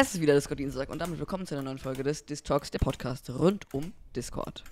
es 0.00 0.14
ist 0.14 0.22
wieder 0.22 0.32
Discord-Dienstag 0.32 0.88
und 0.88 0.98
damit 0.98 1.18
willkommen 1.18 1.44
zu 1.44 1.54
einer 1.54 1.62
neuen 1.62 1.76
Folge 1.76 2.02
des 2.02 2.24
Distalks, 2.24 2.70
der 2.70 2.78
Podcast 2.78 3.28
rund 3.28 3.66
um 3.74 3.92
Discord. 4.16 4.64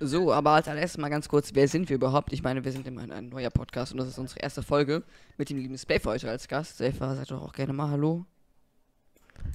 So, 0.00 0.32
aber 0.32 0.52
als 0.52 0.68
allererstes 0.68 0.96
mal 0.96 1.10
ganz 1.10 1.28
kurz, 1.28 1.50
wer 1.52 1.68
sind 1.68 1.90
wir 1.90 1.96
überhaupt? 1.96 2.32
Ich 2.32 2.42
meine, 2.42 2.64
wir 2.64 2.72
sind 2.72 2.86
immer 2.86 3.02
ein 3.02 3.28
neuer 3.28 3.50
Podcast 3.50 3.92
und 3.92 3.98
das 3.98 4.08
ist 4.08 4.18
unsere 4.18 4.40
erste 4.40 4.62
Folge 4.62 5.02
mit 5.36 5.50
dem 5.50 5.58
lieben 5.58 5.76
Späfer 5.76 6.12
heute 6.12 6.30
als 6.30 6.48
Gast. 6.48 6.76
Späfer, 6.76 7.14
sag 7.14 7.26
doch 7.26 7.42
auch 7.42 7.52
gerne 7.52 7.74
mal 7.74 7.90
Hallo. 7.90 8.24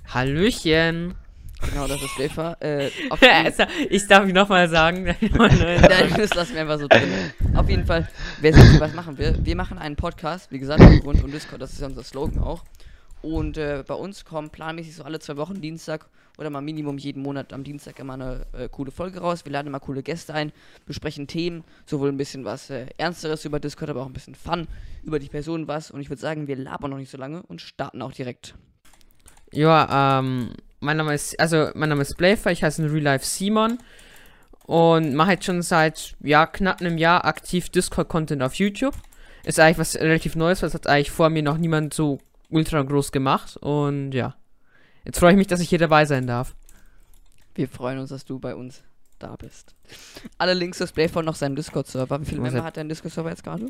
Hallöchen. 0.06 1.16
Genau, 1.72 1.88
das 1.88 2.00
ist 2.04 2.12
Späfer. 2.12 2.56
Äh, 2.62 2.92
Also, 3.20 3.64
ich 3.90 4.06
darf 4.06 4.28
ihn 4.28 4.36
nochmal 4.36 4.70
sagen. 4.70 5.06
Nein, 5.32 6.14
das 6.16 6.36
lassen 6.36 6.54
wir 6.54 6.62
einfach 6.62 6.78
so 6.78 6.88
drin. 6.88 7.10
Auf 7.56 7.68
jeden 7.68 7.88
Fall, 7.88 8.08
wer 8.42 8.54
sind 8.54 8.74
wir, 8.74 8.80
was 8.80 8.94
machen 8.94 9.18
wir? 9.18 9.44
Wir 9.44 9.56
machen 9.56 9.80
einen 9.80 9.96
Podcast, 9.96 10.52
wie 10.52 10.60
gesagt, 10.60 10.84
rund 11.04 11.24
um 11.24 11.32
Discord, 11.32 11.64
das 11.64 11.74
ist 11.74 11.82
ja 11.82 11.88
unser 11.88 12.04
Slogan 12.04 12.38
auch. 12.38 12.64
Und 13.24 13.58
äh, 13.58 13.85
bei 13.87 13.94
uns 13.94 14.26
kommen 14.26 14.49
planmäßig 14.49 14.97
so 14.97 15.03
alle 15.03 15.17
zwei 15.17 15.37
Wochen 15.37 15.62
Dienstag 15.62 16.07
oder 16.38 16.49
mal 16.49 16.59
Minimum 16.59 16.98
jeden 16.98 17.23
Monat 17.23 17.53
am 17.53 17.63
Dienstag 17.63 17.98
immer 17.99 18.15
eine 18.15 18.45
äh, 18.52 18.67
coole 18.67 18.91
Folge 18.91 19.21
raus. 19.21 19.45
Wir 19.45 19.53
laden 19.53 19.71
mal 19.71 19.79
coole 19.79 20.03
Gäste 20.03 20.34
ein, 20.34 20.52
besprechen 20.85 21.25
Themen, 21.25 21.63
sowohl 21.85 22.09
ein 22.09 22.17
bisschen 22.17 22.43
was 22.43 22.70
äh, 22.70 22.88
Ernsteres 22.98 23.45
über 23.45 23.62
Discord, 23.62 23.89
aber 23.89 24.01
auch 24.01 24.07
ein 24.07 24.13
bisschen 24.13 24.35
Fun 24.35 24.67
über 25.03 25.20
die 25.20 25.29
Person 25.29 25.70
was. 25.70 25.89
Und 25.89 26.01
ich 26.01 26.09
würde 26.09 26.20
sagen, 26.20 26.48
wir 26.48 26.57
labern 26.57 26.91
noch 26.91 26.98
nicht 26.98 27.12
so 27.12 27.17
lange 27.17 27.43
und 27.43 27.62
starten 27.62 28.01
auch 28.01 28.12
direkt. 28.12 28.55
Ja, 29.53 30.20
ähm, 30.20 30.49
mein 30.81 30.98
Name 30.98 31.13
ist, 31.13 31.40
also, 31.40 31.70
mein 31.76 31.87
Name 31.87 32.01
ist 32.01 32.17
Blafer, 32.17 32.51
ich 32.51 32.62
heiße 32.62 32.84
in 32.84 32.90
Real 32.90 33.03
Life 33.03 33.26
Simon 33.26 33.77
und 34.65 35.15
mache 35.15 35.31
jetzt 35.31 35.45
schon 35.45 35.62
seit, 35.62 36.17
ja, 36.20 36.45
knapp 36.45 36.81
einem 36.81 36.98
Jahr 36.98 37.23
aktiv 37.23 37.70
Discord-Content 37.70 38.43
auf 38.43 38.55
YouTube. 38.55 38.95
Ist 39.45 39.62
eigentlich 39.62 39.77
was 39.77 39.95
relativ 39.95 40.35
Neues, 40.35 40.62
was 40.62 40.73
hat 40.73 40.87
eigentlich 40.87 41.12
vor 41.12 41.29
mir 41.29 41.43
noch 41.43 41.57
niemand 41.57 41.93
so 41.93 42.20
ultra 42.53 42.81
groß 42.81 43.12
gemacht 43.12 43.57
und 43.57 44.12
ja. 44.13 44.35
Jetzt 45.05 45.20
freue 45.20 45.31
ich 45.31 45.38
mich, 45.38 45.48
dass 45.48 45.59
ich 45.59 45.70
hier 45.70 45.80
dabei 45.80 46.05
sein 46.05 46.27
darf. 46.27 46.55
Wir 47.55 47.67
freuen 47.67 47.99
uns, 47.99 48.09
dass 48.09 48.23
du 48.26 48.40
bei 48.40 48.55
uns 48.55 48.82
da 49.20 49.35
bist. 49.35 49.76
Alle 50.37 50.54
Links 50.54 50.77
zu 50.77 50.87
Playphone 50.87 51.26
noch 51.26 51.35
seinem 51.35 51.55
Discord-Server. 51.55 52.21
Wie 52.21 52.26
viele 52.26 52.41
Member 52.41 52.63
hat- 52.63 52.77
dein 52.77 52.90
Discord-Server 52.90 53.29
jetzt 53.29 53.43
gerade? 53.43 53.68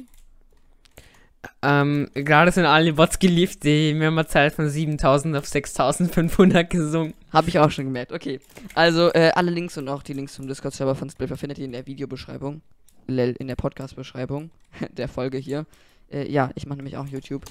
Ähm, 1.61 2.09
gerade 2.13 2.51
sind 2.51 2.65
alle 2.65 2.93
Bots 2.93 3.19
geliefert, 3.19 3.63
die 3.63 3.93
Memberzahl 3.93 4.49
von 4.49 4.69
7000 4.69 5.35
auf 5.35 5.45
6500 5.45 6.69
gesunken. 6.69 7.15
Habe 7.31 7.49
ich 7.49 7.59
auch 7.59 7.69
schon 7.69 7.85
gemerkt. 7.85 8.13
Okay. 8.13 8.39
Also, 8.75 9.11
äh, 9.13 9.31
alle 9.35 9.51
Links 9.51 9.77
und 9.77 9.89
auch 9.89 10.03
die 10.03 10.13
Links 10.13 10.33
zum 10.35 10.47
Discord-Server 10.47 10.95
von 10.95 11.09
Spliffer 11.09 11.35
findet 11.35 11.57
ihr 11.59 11.65
in 11.65 11.73
der 11.73 11.85
Videobeschreibung. 11.85 12.61
In 13.07 13.47
der 13.47 13.55
Podcast-Beschreibung 13.55 14.51
der 14.91 15.09
Folge 15.09 15.37
hier. 15.37 15.65
Äh, 16.09 16.31
ja, 16.31 16.51
ich 16.55 16.65
mache 16.65 16.77
nämlich 16.77 16.95
auch 16.95 17.07
YouTube. 17.07 17.43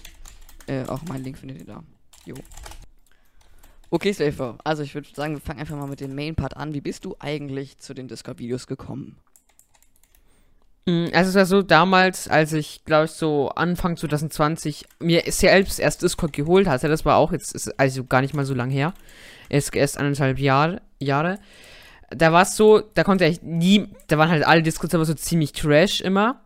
Äh, 0.67 0.85
auch 0.87 1.03
meinen 1.05 1.25
Link 1.25 1.39
findet 1.39 1.59
ihr 1.59 1.67
da. 1.67 1.83
Jo. 2.25 2.35
Okay, 3.91 4.13
Slaver. 4.13 4.59
Also, 4.65 4.83
ich 4.83 4.95
würde 4.95 5.09
sagen, 5.15 5.35
wir 5.35 5.41
fangen 5.41 5.61
einfach 5.61 5.77
mal 5.77 5.87
mit 5.87 6.01
dem 6.01 6.15
Main-Part 6.15 6.57
an. 6.57 6.73
Wie 6.73 6.81
bist 6.81 7.05
du 7.05 7.17
eigentlich 7.19 7.79
zu 7.79 7.93
den 7.95 8.09
Discord-Videos 8.09 8.67
gekommen? 8.67 9.17
Mm, 10.87 11.07
Also 11.13 11.31
es 11.31 11.35
war 11.35 11.47
so 11.47 11.63
damals, 11.63 12.27
als 12.29 12.53
ich, 12.53 12.85
glaube 12.85 13.05
ich, 13.05 13.11
so 13.13 13.51
Anfang 13.51 13.97
2020 13.97 14.87
mir 15.01 15.23
selbst 15.27 15.79
erst 15.79 16.03
Discord 16.03 16.33
geholt 16.33 16.67
hatte, 16.67 16.89
das 16.89 17.05
war 17.05 17.17
auch 17.17 17.33
jetzt, 17.33 17.55
ist 17.55 17.79
also 17.79 18.05
gar 18.05 18.21
nicht 18.21 18.35
mal 18.35 18.45
so 18.45 18.55
lang 18.55 18.71
her, 18.71 18.95
ist 19.49 19.75
erst 19.77 19.99
anderthalb 19.99 20.39
Jahre, 20.39 20.81
Jahre. 20.99 21.39
Da 22.11 22.33
war 22.33 22.43
es 22.43 22.57
so, 22.57 22.81
da 22.81 23.05
konnte 23.05 23.25
ich 23.27 23.43
nie, 23.43 23.89
da 24.09 24.19
waren 24.19 24.31
halt 24.31 24.45
alle 24.47 24.63
Discord-Server 24.63 25.05
so 25.05 25.15
ziemlich 25.15 25.53
trash 25.53 26.01
immer. 26.01 26.41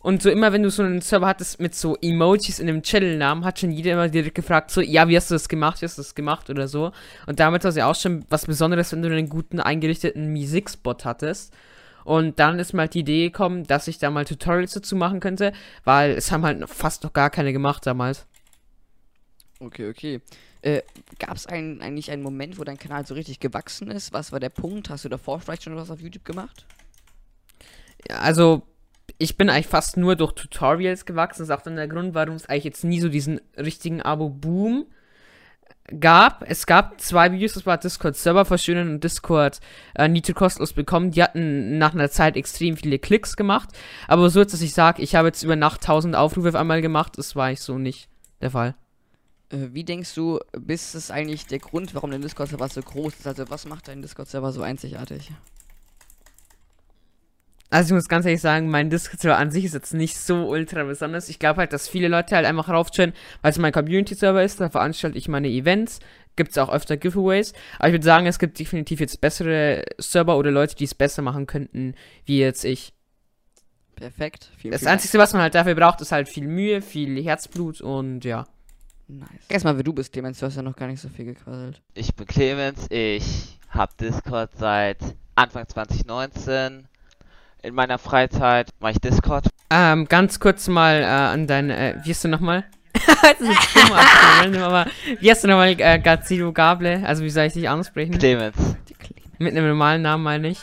Und 0.00 0.22
so 0.22 0.30
immer, 0.30 0.52
wenn 0.52 0.62
du 0.62 0.70
so 0.70 0.82
einen 0.82 1.00
Server 1.00 1.26
hattest 1.26 1.60
mit 1.60 1.74
so 1.74 1.96
Emojis 2.00 2.60
in 2.60 2.68
dem 2.68 2.82
Channel-Namen, 2.82 3.44
hat 3.44 3.58
schon 3.58 3.72
jeder 3.72 3.92
immer 3.92 4.08
direkt 4.08 4.36
gefragt, 4.36 4.70
so, 4.70 4.80
ja, 4.80 5.08
wie 5.08 5.16
hast 5.16 5.30
du 5.30 5.34
das 5.34 5.48
gemacht, 5.48 5.82
wie 5.82 5.86
hast 5.86 5.98
du 5.98 6.02
das 6.02 6.14
gemacht 6.14 6.50
oder 6.50 6.68
so. 6.68 6.92
Und 7.26 7.40
damit 7.40 7.64
war 7.64 7.70
es 7.70 7.76
ja 7.76 7.90
auch 7.90 7.96
schon 7.96 8.24
was 8.28 8.46
Besonderes, 8.46 8.92
wenn 8.92 9.02
du 9.02 9.08
einen 9.08 9.28
guten 9.28 9.58
eingerichteten 9.58 10.32
Mi6-Bot 10.32 11.04
hattest. 11.04 11.52
Und 12.04 12.38
dann 12.38 12.58
ist 12.58 12.72
mir 12.72 12.82
halt 12.82 12.94
die 12.94 13.00
Idee 13.00 13.26
gekommen, 13.26 13.64
dass 13.64 13.88
ich 13.88 13.98
da 13.98 14.10
mal 14.10 14.24
Tutorials 14.24 14.72
dazu 14.72 14.94
machen 14.96 15.20
könnte, 15.20 15.52
weil 15.84 16.12
es 16.12 16.30
haben 16.30 16.44
halt 16.44 16.66
fast 16.68 17.02
noch 17.02 17.12
gar 17.12 17.28
keine 17.28 17.52
gemacht 17.52 17.84
damals. 17.84 18.24
Okay, 19.60 19.90
okay. 19.90 20.20
Äh, 20.62 20.82
Gab 21.18 21.36
es 21.36 21.46
eigentlich 21.46 22.10
einen 22.10 22.22
Moment, 22.22 22.58
wo 22.58 22.64
dein 22.64 22.78
Kanal 22.78 23.04
so 23.04 23.14
richtig 23.14 23.40
gewachsen 23.40 23.90
ist? 23.90 24.12
Was 24.12 24.32
war 24.32 24.40
der 24.40 24.48
Punkt? 24.48 24.90
Hast 24.90 25.04
du 25.04 25.08
davor 25.08 25.40
vielleicht 25.40 25.64
schon 25.64 25.76
was 25.76 25.90
auf 25.90 26.00
YouTube 26.00 26.24
gemacht? 26.24 26.64
Ja, 28.08 28.18
also, 28.20 28.62
ich 29.18 29.36
bin 29.36 29.50
eigentlich 29.50 29.66
fast 29.66 29.96
nur 29.96 30.16
durch 30.16 30.32
Tutorials 30.32 31.04
gewachsen. 31.04 31.42
Das 31.42 31.48
ist 31.48 31.54
auch 31.54 31.62
dann 31.62 31.76
der 31.76 31.88
Grund, 31.88 32.14
warum 32.14 32.36
es 32.36 32.48
eigentlich 32.48 32.64
jetzt 32.64 32.84
nie 32.84 33.00
so 33.00 33.08
diesen 33.08 33.40
richtigen 33.56 34.00
Abo-Boom 34.00 34.86
gab. 36.00 36.44
Es 36.46 36.66
gab 36.66 37.00
zwei 37.00 37.32
Videos, 37.32 37.54
das 37.54 37.66
war 37.66 37.78
Discord 37.78 38.14
Server 38.14 38.44
verschönern 38.44 38.90
und 38.90 39.04
Discord 39.04 39.60
äh, 39.94 40.06
Nitro 40.06 40.34
kostenlos 40.34 40.72
bekommen. 40.72 41.10
Die 41.10 41.22
hatten 41.22 41.78
nach 41.78 41.94
einer 41.94 42.10
Zeit 42.10 42.36
extrem 42.36 42.76
viele 42.76 42.98
Klicks 42.98 43.36
gemacht. 43.36 43.70
Aber 44.06 44.30
so 44.30 44.40
jetzt, 44.40 44.52
dass 44.52 44.60
ich 44.60 44.74
sage, 44.74 45.02
ich 45.02 45.14
habe 45.14 45.28
jetzt 45.28 45.42
über 45.42 45.56
Nacht 45.56 45.82
1000 45.82 46.14
Aufrufe 46.14 46.50
auf 46.50 46.54
einmal 46.54 46.82
gemacht, 46.82 47.18
das 47.18 47.34
war 47.34 47.50
ich 47.50 47.60
so 47.60 47.78
nicht 47.78 48.08
der 48.40 48.52
Fall. 48.52 48.76
Äh, 49.50 49.68
wie 49.72 49.84
denkst 49.84 50.14
du, 50.14 50.38
bist 50.52 50.94
es 50.94 51.10
eigentlich 51.10 51.46
der 51.46 51.58
Grund, 51.58 51.94
warum 51.94 52.10
dein 52.10 52.22
Discord-Server 52.22 52.68
so 52.68 52.82
groß 52.82 53.14
ist? 53.14 53.26
Also, 53.26 53.50
was 53.50 53.66
macht 53.66 53.88
dein 53.88 54.02
Discord-Server 54.02 54.52
so 54.52 54.62
einzigartig? 54.62 55.32
Also 57.70 57.88
ich 57.88 57.94
muss 57.94 58.08
ganz 58.08 58.24
ehrlich 58.24 58.40
sagen, 58.40 58.70
mein 58.70 58.88
Discord-Server 58.88 59.36
an 59.36 59.50
sich 59.50 59.64
ist 59.66 59.74
jetzt 59.74 59.92
nicht 59.92 60.16
so 60.16 60.48
ultra 60.48 60.84
besonders. 60.84 61.28
Ich 61.28 61.38
glaube 61.38 61.58
halt, 61.58 61.72
dass 61.72 61.88
viele 61.88 62.08
Leute 62.08 62.34
halt 62.34 62.46
einfach 62.46 62.68
raufschauen, 62.68 63.12
weil 63.42 63.50
es 63.50 63.58
mein 63.58 63.72
Community-Server 63.72 64.42
ist, 64.42 64.60
da 64.60 64.70
veranstalte 64.70 65.18
ich 65.18 65.28
meine 65.28 65.48
Events, 65.48 66.00
gibt 66.36 66.52
es 66.52 66.58
auch 66.58 66.70
öfter 66.70 66.96
Giveaways. 66.96 67.52
Aber 67.78 67.88
ich 67.88 67.92
würde 67.92 68.06
sagen, 68.06 68.26
es 68.26 68.38
gibt 68.38 68.58
definitiv 68.58 69.00
jetzt 69.00 69.20
bessere 69.20 69.84
Server 69.98 70.38
oder 70.38 70.50
Leute, 70.50 70.76
die 70.76 70.84
es 70.84 70.94
besser 70.94 71.20
machen 71.20 71.46
könnten, 71.46 71.94
wie 72.24 72.38
jetzt 72.38 72.64
ich. 72.64 72.94
Perfekt. 73.96 74.50
Vielen, 74.56 74.72
Das 74.72 74.80
vielen 74.80 74.92
Einzige, 74.92 75.18
was 75.18 75.34
man 75.34 75.42
halt 75.42 75.54
dafür 75.54 75.74
braucht, 75.74 76.00
ist 76.00 76.12
halt 76.12 76.28
viel 76.28 76.46
Mühe, 76.46 76.80
viel 76.80 77.22
Herzblut 77.22 77.82
und 77.82 78.24
ja. 78.24 78.46
Nice. 79.08 79.28
Erstmal, 79.48 79.76
wer 79.76 79.82
du 79.84 79.92
bist, 79.92 80.12
Clemens, 80.12 80.38
du 80.38 80.46
hast 80.46 80.56
ja 80.56 80.62
noch 80.62 80.76
gar 80.76 80.86
nicht 80.86 81.00
so 81.00 81.08
viel 81.08 81.24
gequasselt. 81.24 81.82
Ich 81.94 82.14
bin 82.14 82.26
Clemens, 82.26 82.86
ich 82.90 83.58
habe 83.70 83.92
Discord 83.98 84.50
seit 84.56 84.98
Anfang 85.34 85.66
2019. 85.66 86.86
In 87.62 87.74
meiner 87.74 87.98
Freizeit 87.98 88.70
mache 88.78 88.92
ich 88.92 89.00
Discord. 89.00 89.48
Ähm, 89.70 90.06
ganz 90.06 90.38
kurz 90.38 90.68
mal 90.68 91.02
äh, 91.02 91.06
an 91.06 91.46
dein, 91.46 91.70
äh, 91.70 91.96
wie 92.04 92.10
hast 92.10 92.22
du 92.24 92.28
nochmal? 92.28 92.64
das 92.94 93.40
ist 93.40 93.76
dumm, 94.44 94.62
aber 94.62 94.86
wie 95.20 95.30
hast 95.30 95.44
du 95.44 95.48
nochmal 95.48 95.74
äh, 95.78 95.98
Gazilo 95.98 96.52
Gable? 96.52 97.02
Also 97.04 97.24
wie 97.24 97.30
soll 97.30 97.44
ich 97.46 97.52
dich 97.54 97.68
ansprechen? 97.68 98.16
Clemens. 98.18 98.76
Mit 99.38 99.56
einem 99.56 99.68
normalen 99.68 100.02
Namen 100.02 100.22
meine 100.22 100.48
ich. 100.48 100.60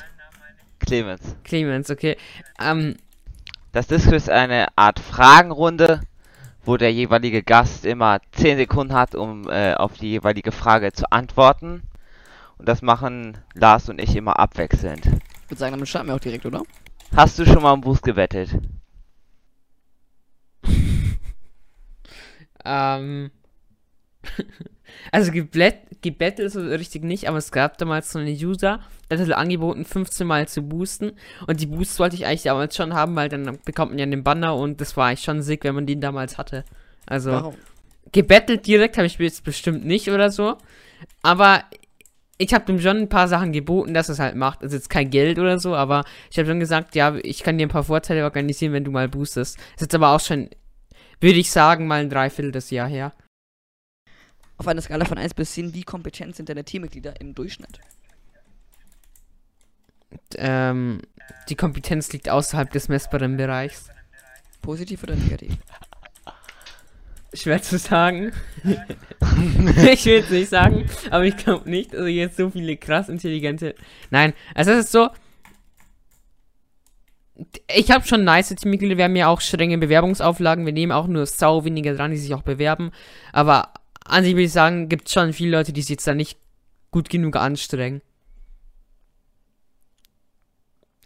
Clemens. 0.80 1.36
Clemens, 1.44 1.90
okay. 1.92 2.18
Ähm, 2.62 2.96
Das 3.72 3.88
Discord 3.88 4.16
ist 4.16 4.30
eine 4.30 4.68
Art 4.78 5.00
Fragenrunde, 5.00 6.02
wo 6.64 6.78
der 6.78 6.94
jeweilige 6.94 7.44
Gast 7.44 7.86
immer 7.86 8.20
10 8.32 8.58
Sekunden 8.58 8.94
hat, 8.94 9.16
um 9.16 9.50
äh, 9.50 9.74
auf 9.74 9.94
die 9.94 10.12
jeweilige 10.12 10.52
Frage 10.52 10.94
zu 10.94 11.12
antworten. 11.12 11.84
Und 12.58 12.70
das 12.70 12.82
machen 12.82 13.38
Lars 13.54 13.90
und 13.90 14.00
ich 14.02 14.16
immer 14.16 14.40
abwechselnd. 14.40 15.06
Ich 15.06 15.52
würde 15.52 15.60
sagen, 15.60 15.74
damit 15.74 15.90
starten 15.90 16.08
wir 16.08 16.16
auch 16.16 16.20
direkt, 16.20 16.46
oder? 16.46 16.64
Hast 17.16 17.38
du 17.40 17.46
schon 17.46 17.62
mal 17.64 17.74
am 17.74 17.82
Boost 17.82 18.04
gewettet? 18.04 18.50
ähm. 22.66 23.32
also 25.12 25.32
gebettelt 25.32 26.52
so 26.52 26.62
richtig 26.62 27.04
nicht, 27.04 27.28
aber 27.28 27.38
es 27.38 27.52
gab 27.52 27.78
damals 27.78 28.12
so 28.12 28.20
einen 28.20 28.34
User, 28.34 28.80
der 29.10 29.18
hat 29.18 29.28
halt 29.28 29.38
angeboten, 29.38 29.86
15 29.86 30.26
Mal 30.26 30.48
zu 30.48 30.62
boosten. 30.62 31.12
Und 31.48 31.62
die 31.62 31.68
Boosts 31.68 32.00
wollte 32.00 32.16
ich 32.16 32.26
eigentlich 32.26 32.44
damals 32.44 32.76
schon 32.76 32.94
haben, 32.94 33.16
weil 33.16 33.30
dann 33.30 33.60
bekommt 33.66 33.92
man 33.92 34.00
ja 34.00 34.06
den 34.06 34.24
Banner 34.24 34.56
und 34.56 34.82
das 34.82 34.98
war 34.98 35.08
eigentlich 35.08 35.24
schon 35.24 35.42
sick, 35.42 35.64
wenn 35.64 35.76
man 35.76 35.86
den 35.86 36.02
damals 36.02 36.38
hatte. 36.38 36.64
Also. 37.06 37.32
Warum? 37.32 37.56
gebettelt 38.12 38.66
direkt 38.66 38.98
habe 38.98 39.08
ich 39.08 39.18
jetzt 39.20 39.44
bestimmt 39.44 39.86
nicht 39.86 40.10
oder 40.10 40.32
so. 40.32 40.58
Aber 41.22 41.64
ich 42.38 42.54
habe 42.54 42.66
dem 42.66 42.80
schon 42.80 42.98
ein 42.98 43.10
paar 43.10 43.28
Sachen 43.28 43.54
geboten, 43.54 43.94
dass 43.94 44.10
es 44.10 44.20
halt 44.20 44.36
macht. 44.36 44.62
Also 44.62 44.76
jetzt 44.76 44.90
kein 44.90 45.10
Geld 45.10 45.40
oder 45.40 45.58
so, 45.60 45.76
aber 45.76 46.04
ich 46.30 46.38
habe 46.38 46.48
schon 46.48 46.60
gesagt, 46.60 46.96
ja, 46.96 47.16
ich 47.16 47.44
kann 47.44 47.58
dir 47.58 47.66
ein 47.66 47.70
paar 47.70 47.84
Vorteile 47.84 48.24
organisieren, 48.24 48.74
wenn 48.74 48.84
du 48.84 48.92
mal 48.92 49.08
boostest. 49.08 49.58
Ist 49.58 49.82
jetzt 49.82 49.96
aber 49.96 50.10
auch 50.10 50.20
schon, 50.20 50.50
würde 51.22 51.40
ich 51.40 51.52
sagen, 51.52 51.88
mal 51.88 52.02
ein 52.02 52.10
Dreiviertel 52.10 52.52
des 52.52 52.70
Jahr 52.72 52.90
her. 52.90 53.14
Auf 54.58 54.68
einer 54.68 54.82
Skala 54.82 55.06
von 55.06 55.18
1 55.18 55.34
bis 55.34 55.54
10, 55.54 55.74
wie 55.74 55.84
kompetent 55.84 56.36
sind 56.36 56.50
deine 56.50 56.64
Teammitglieder 56.64 57.20
im 57.20 57.36
Durchschnitt? 57.36 57.80
Ähm, 60.38 61.02
die 61.50 61.56
Kompetenz 61.56 62.12
liegt 62.12 62.30
außerhalb 62.30 62.72
des 62.72 62.88
messbaren 62.88 63.38
Bereichs. 63.38 63.90
Positiv 64.62 65.04
oder 65.04 65.16
negativ? 65.16 65.58
Schwer 67.36 67.62
zu 67.62 67.78
sagen. 67.78 68.32
ich 68.64 70.06
will 70.06 70.20
es 70.20 70.30
nicht 70.30 70.50
sagen, 70.50 70.86
aber 71.10 71.26
ich 71.26 71.38
glaube 71.38 71.70
nicht, 71.70 71.94
dass 71.94 72.06
ich 72.06 72.16
jetzt 72.16 72.38
so 72.38 72.50
viele 72.50 72.78
krass 72.78 73.10
intelligente. 73.10 73.76
Nein, 74.10 74.34
also 74.54 74.72
es 74.72 74.86
ist 74.86 74.92
so. 74.92 75.10
Ich 77.76 77.92
habe 77.92 78.08
schon 78.08 78.24
nice 78.24 78.50
Teammitglieder, 78.50 78.98
wir 78.98 79.04
haben 79.06 79.16
ja 79.16 79.28
auch 79.28 79.42
strenge 79.42 79.78
Bewerbungsauflagen, 79.78 80.66
wir 80.66 80.72
nehmen 80.72 80.94
auch 80.94 81.08
nur 81.08 81.26
sau 81.26 81.66
weniger 81.66 81.94
dran, 81.94 82.12
die 82.12 82.18
sich 82.18 82.34
auch 82.34 82.44
bewerben, 82.44 82.92
aber 83.34 83.74
an 84.06 84.24
sich 84.24 84.34
würde 84.34 84.44
ich 84.44 84.54
sagen, 84.54 84.88
gibt 84.88 85.10
schon 85.10 85.34
viele 85.34 85.58
Leute, 85.58 85.74
die 85.74 85.82
sich 85.82 85.90
jetzt 85.90 86.08
da 86.08 86.14
nicht 86.14 86.38
gut 86.92 87.10
genug 87.10 87.36
anstrengen. 87.36 88.02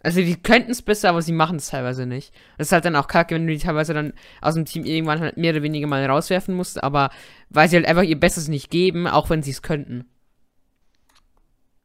Also 0.02 0.20
die 0.20 0.36
könnten 0.36 0.70
es 0.70 0.80
besser, 0.80 1.10
aber 1.10 1.20
sie 1.20 1.32
machen 1.32 1.56
es 1.56 1.68
teilweise 1.68 2.06
nicht. 2.06 2.32
Das 2.56 2.68
ist 2.68 2.72
halt 2.72 2.86
dann 2.86 2.96
auch 2.96 3.06
kacke, 3.06 3.34
wenn 3.34 3.46
du 3.46 3.52
die 3.52 3.58
teilweise 3.58 3.92
dann 3.92 4.14
aus 4.40 4.54
dem 4.54 4.64
Team 4.64 4.84
irgendwann 4.84 5.20
halt 5.20 5.36
mehr 5.36 5.52
oder 5.52 5.62
weniger 5.62 5.86
mal 5.86 6.04
rauswerfen 6.06 6.54
musst, 6.54 6.82
aber 6.82 7.10
weil 7.50 7.68
sie 7.68 7.76
halt 7.76 7.86
einfach 7.86 8.02
ihr 8.02 8.18
Bestes 8.18 8.48
nicht 8.48 8.70
geben, 8.70 9.06
auch 9.06 9.28
wenn 9.28 9.42
sie 9.42 9.50
es 9.50 9.60
könnten. 9.60 10.08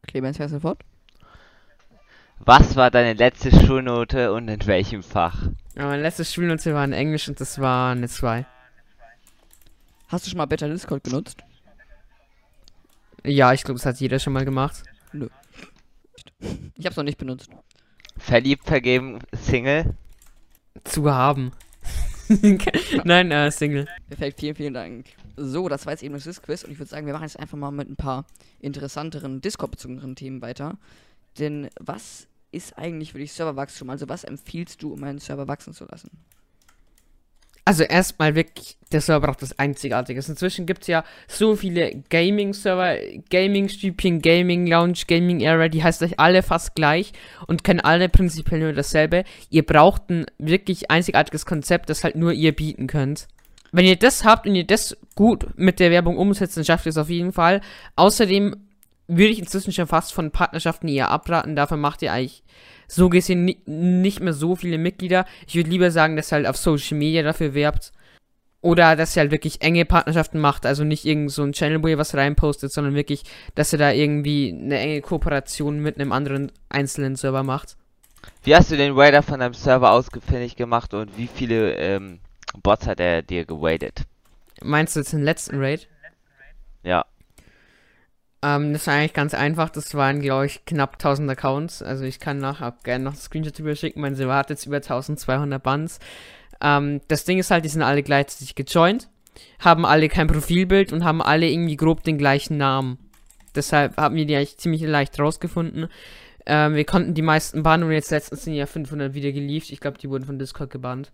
Clemens, 0.06 0.38
fährst 0.38 0.54
du 0.54 0.60
fort? 0.60 0.82
Was 2.38 2.76
war 2.76 2.90
deine 2.90 3.14
letzte 3.14 3.50
Schulnote 3.50 4.32
und 4.32 4.48
in 4.48 4.66
welchem 4.66 5.02
Fach? 5.02 5.48
Ja, 5.74 5.86
meine 5.86 6.02
letzte 6.02 6.24
Schulnote 6.24 6.72
war 6.74 6.84
in 6.84 6.92
Englisch 6.92 7.28
und 7.28 7.40
das 7.40 7.58
war 7.58 7.92
eine 7.92 8.08
2. 8.08 8.46
Hast 10.08 10.24
du 10.24 10.30
schon 10.30 10.38
mal 10.38 10.46
Better 10.46 10.68
Discord 10.68 11.04
genutzt? 11.04 11.42
Ja, 13.24 13.52
ich 13.52 13.62
glaube, 13.64 13.78
das 13.78 13.86
hat 13.86 14.00
jeder 14.00 14.18
schon 14.20 14.32
mal 14.32 14.44
gemacht. 14.44 14.84
Ich 16.76 16.86
hab's 16.86 16.96
noch 16.96 17.04
nicht 17.04 17.18
benutzt. 17.18 17.50
Verliebt, 18.18 18.64
vergeben, 18.66 19.18
Single? 19.32 19.94
Zu 20.84 21.12
haben. 21.12 21.52
Nein, 23.04 23.30
äh, 23.30 23.50
Single. 23.50 23.86
Perfekt, 24.08 24.40
vielen, 24.40 24.54
vielen 24.54 24.74
Dank. 24.74 25.06
So, 25.36 25.68
das 25.68 25.86
war 25.86 25.92
jetzt 25.92 26.02
eben 26.02 26.14
das 26.14 26.24
Disc-Quiz 26.24 26.64
und 26.64 26.72
ich 26.72 26.78
würde 26.78 26.90
sagen, 26.90 27.06
wir 27.06 27.12
machen 27.12 27.24
jetzt 27.24 27.38
einfach 27.38 27.58
mal 27.58 27.70
mit 27.70 27.88
ein 27.88 27.96
paar 27.96 28.24
interessanteren 28.60 29.40
Discord-bezogeneren 29.40 30.16
Themen 30.16 30.42
weiter. 30.42 30.78
Denn 31.38 31.68
was 31.78 32.26
ist 32.52 32.78
eigentlich 32.78 33.12
für 33.12 33.18
dich 33.18 33.32
Serverwachstum? 33.32 33.90
Also 33.90 34.08
was 34.08 34.24
empfiehlst 34.24 34.82
du, 34.82 34.92
um 34.92 35.04
einen 35.04 35.18
Server 35.18 35.46
wachsen 35.46 35.74
zu 35.74 35.84
lassen? 35.84 36.10
Also 37.68 37.82
erstmal 37.82 38.36
wirklich, 38.36 38.76
der 38.92 39.00
Server 39.00 39.26
braucht 39.26 39.42
das 39.42 39.58
Einzigartiges. 39.58 40.28
Inzwischen 40.28 40.66
gibt 40.66 40.82
es 40.82 40.86
ja 40.86 41.02
so 41.26 41.56
viele 41.56 42.04
Gaming-Server, 42.10 42.96
Gaming-Stübchen, 43.28 44.22
Gaming-Lounge, 44.22 45.00
Gaming-Area, 45.08 45.68
die 45.68 45.82
heißt 45.82 46.00
euch 46.04 46.20
alle 46.20 46.44
fast 46.44 46.76
gleich 46.76 47.12
und 47.48 47.64
können 47.64 47.80
alle 47.80 48.08
prinzipiell 48.08 48.60
nur 48.60 48.72
dasselbe. 48.72 49.24
Ihr 49.50 49.66
braucht 49.66 50.08
ein 50.10 50.26
wirklich 50.38 50.92
einzigartiges 50.92 51.44
Konzept, 51.44 51.90
das 51.90 52.04
halt 52.04 52.14
nur 52.14 52.32
ihr 52.32 52.54
bieten 52.54 52.86
könnt. 52.86 53.26
Wenn 53.72 53.84
ihr 53.84 53.96
das 53.96 54.24
habt 54.24 54.46
und 54.46 54.54
ihr 54.54 54.64
das 54.64 54.96
gut 55.16 55.46
mit 55.56 55.80
der 55.80 55.90
Werbung 55.90 56.18
umsetzt, 56.18 56.56
dann 56.56 56.64
schafft 56.64 56.86
ihr 56.86 56.90
es 56.90 56.98
auf 56.98 57.10
jeden 57.10 57.32
Fall. 57.32 57.60
Außerdem 57.96 58.54
würde 59.08 59.32
ich 59.32 59.38
inzwischen 59.38 59.72
schon 59.72 59.86
fast 59.86 60.12
von 60.12 60.30
Partnerschaften 60.30 60.88
eher 60.88 61.10
abraten. 61.10 61.56
Dafür 61.56 61.76
macht 61.76 62.02
ihr 62.02 62.12
eigentlich 62.12 62.42
so 62.88 63.08
gesehen 63.08 63.44
ni 63.44 63.58
nicht 63.66 64.20
mehr 64.20 64.32
so 64.32 64.56
viele 64.56 64.78
Mitglieder. 64.78 65.24
Ich 65.46 65.54
würde 65.54 65.70
lieber 65.70 65.90
sagen, 65.90 66.16
dass 66.16 66.32
ihr 66.32 66.36
halt 66.36 66.46
auf 66.46 66.56
Social 66.56 66.96
Media 66.96 67.22
dafür 67.22 67.54
werbt. 67.54 67.92
Oder 68.60 68.96
dass 68.96 69.14
ihr 69.14 69.20
halt 69.20 69.30
wirklich 69.30 69.62
enge 69.62 69.84
Partnerschaften 69.84 70.40
macht. 70.40 70.66
Also 70.66 70.82
nicht 70.82 71.04
irgend 71.04 71.30
so 71.30 71.42
ein 71.42 71.52
Channel, 71.52 71.82
wo 71.82 71.88
ihr 71.88 71.98
was 71.98 72.14
reinpostet, 72.14 72.72
sondern 72.72 72.94
wirklich, 72.94 73.22
dass 73.54 73.72
ihr 73.72 73.78
da 73.78 73.92
irgendwie 73.92 74.56
eine 74.60 74.78
enge 74.78 75.00
Kooperation 75.02 75.80
mit 75.80 76.00
einem 76.00 76.10
anderen 76.10 76.50
einzelnen 76.68 77.14
Server 77.14 77.44
macht. 77.44 77.76
Wie 78.42 78.56
hast 78.56 78.70
du 78.70 78.76
den 78.76 78.98
Raider 78.98 79.22
von 79.22 79.38
deinem 79.38 79.54
Server 79.54 79.92
ausfindig 79.92 80.56
gemacht 80.56 80.94
und 80.94 81.16
wie 81.16 81.28
viele 81.32 81.74
ähm, 81.74 82.18
Bots 82.62 82.86
hat 82.86 82.98
er 82.98 83.22
dir 83.22 83.44
gewadet? 83.44 84.02
Meinst 84.62 84.96
du 84.96 85.00
jetzt 85.00 85.12
den 85.12 85.22
letzten 85.22 85.60
Raid? 85.60 85.86
Ja. 86.82 87.04
Ähm, 88.46 88.72
das 88.72 88.86
war 88.86 88.94
eigentlich 88.94 89.12
ganz 89.12 89.34
einfach. 89.34 89.70
Das 89.70 89.94
waren, 89.94 90.20
glaube 90.20 90.46
ich, 90.46 90.64
knapp 90.64 90.94
1000 90.94 91.28
Accounts. 91.30 91.82
Also 91.82 92.04
ich 92.04 92.20
kann 92.20 92.38
nachher 92.38 92.76
gerne 92.84 93.04
noch 93.04 93.16
Screenshots 93.16 93.58
überschicken. 93.58 94.00
Mein 94.00 94.14
Server 94.14 94.36
hat 94.36 94.50
jetzt 94.50 94.66
über 94.66 94.76
1200 94.76 95.60
Bands. 95.60 95.98
Ähm, 96.60 97.00
das 97.08 97.24
Ding 97.24 97.38
ist 97.38 97.50
halt, 97.50 97.64
die 97.64 97.68
sind 97.68 97.82
alle 97.82 98.04
gleichzeitig 98.04 98.54
gejoint, 98.54 99.08
haben 99.58 99.84
alle 99.84 100.08
kein 100.08 100.28
Profilbild 100.28 100.92
und 100.92 101.04
haben 101.04 101.20
alle 101.20 101.48
irgendwie 101.48 101.76
grob 101.76 102.04
den 102.04 102.18
gleichen 102.18 102.56
Namen. 102.56 102.98
Deshalb 103.54 103.96
haben 103.96 104.14
wir 104.14 104.26
die 104.26 104.36
eigentlich 104.36 104.58
ziemlich 104.58 104.82
leicht 104.82 105.18
rausgefunden. 105.18 105.88
Ähm, 106.46 106.74
wir 106.74 106.84
konnten 106.84 107.14
die 107.14 107.22
meisten 107.22 107.64
bannen 107.64 107.82
und 107.82 107.92
jetzt 107.92 108.10
letztens 108.10 108.44
sind 108.44 108.54
ja 108.54 108.66
500 108.66 109.14
wieder 109.14 109.32
geliefert. 109.32 109.70
Ich 109.70 109.80
glaube, 109.80 109.98
die 109.98 110.08
wurden 110.08 110.24
von 110.24 110.38
Discord 110.38 110.70
gebannt. 110.70 111.10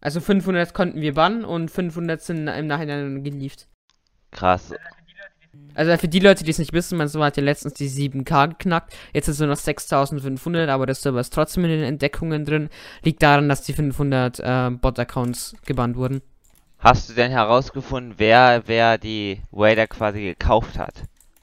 Also 0.00 0.20
500 0.20 0.74
konnten 0.74 1.00
wir 1.00 1.14
bannen 1.14 1.44
und 1.44 1.70
500 1.70 2.22
sind 2.22 2.46
im 2.46 2.66
Nachhinein 2.66 3.24
geliefert. 3.24 3.66
Krass. 4.30 4.72
Also 5.74 5.96
für 5.96 6.08
die 6.08 6.20
Leute, 6.20 6.44
die 6.44 6.50
es 6.50 6.58
nicht 6.58 6.72
wissen, 6.72 6.98
mein 6.98 7.08
Server 7.08 7.26
hat 7.26 7.36
ja 7.36 7.42
letztens 7.42 7.74
die 7.74 7.88
7K 7.88 8.48
geknackt. 8.48 8.94
Jetzt 9.12 9.28
ist 9.28 9.34
es 9.34 9.40
nur 9.40 9.48
noch 9.48 9.56
6500, 9.56 10.68
aber 10.68 10.86
der 10.86 10.94
Server 10.94 11.20
ist 11.20 11.32
trotzdem 11.32 11.64
in 11.64 11.70
den 11.70 11.82
Entdeckungen 11.82 12.44
drin. 12.44 12.68
Liegt 13.02 13.22
daran, 13.22 13.48
dass 13.48 13.62
die 13.62 13.72
500 13.72 14.40
äh, 14.40 14.70
Bot-Accounts 14.70 15.54
gebannt 15.64 15.96
wurden. 15.96 16.20
Hast 16.78 17.08
du 17.08 17.14
denn 17.14 17.30
herausgefunden, 17.30 18.14
wer, 18.16 18.62
wer 18.66 18.98
die 18.98 19.40
Raider 19.52 19.86
quasi 19.86 20.22
gekauft 20.22 20.78
hat? 20.78 20.94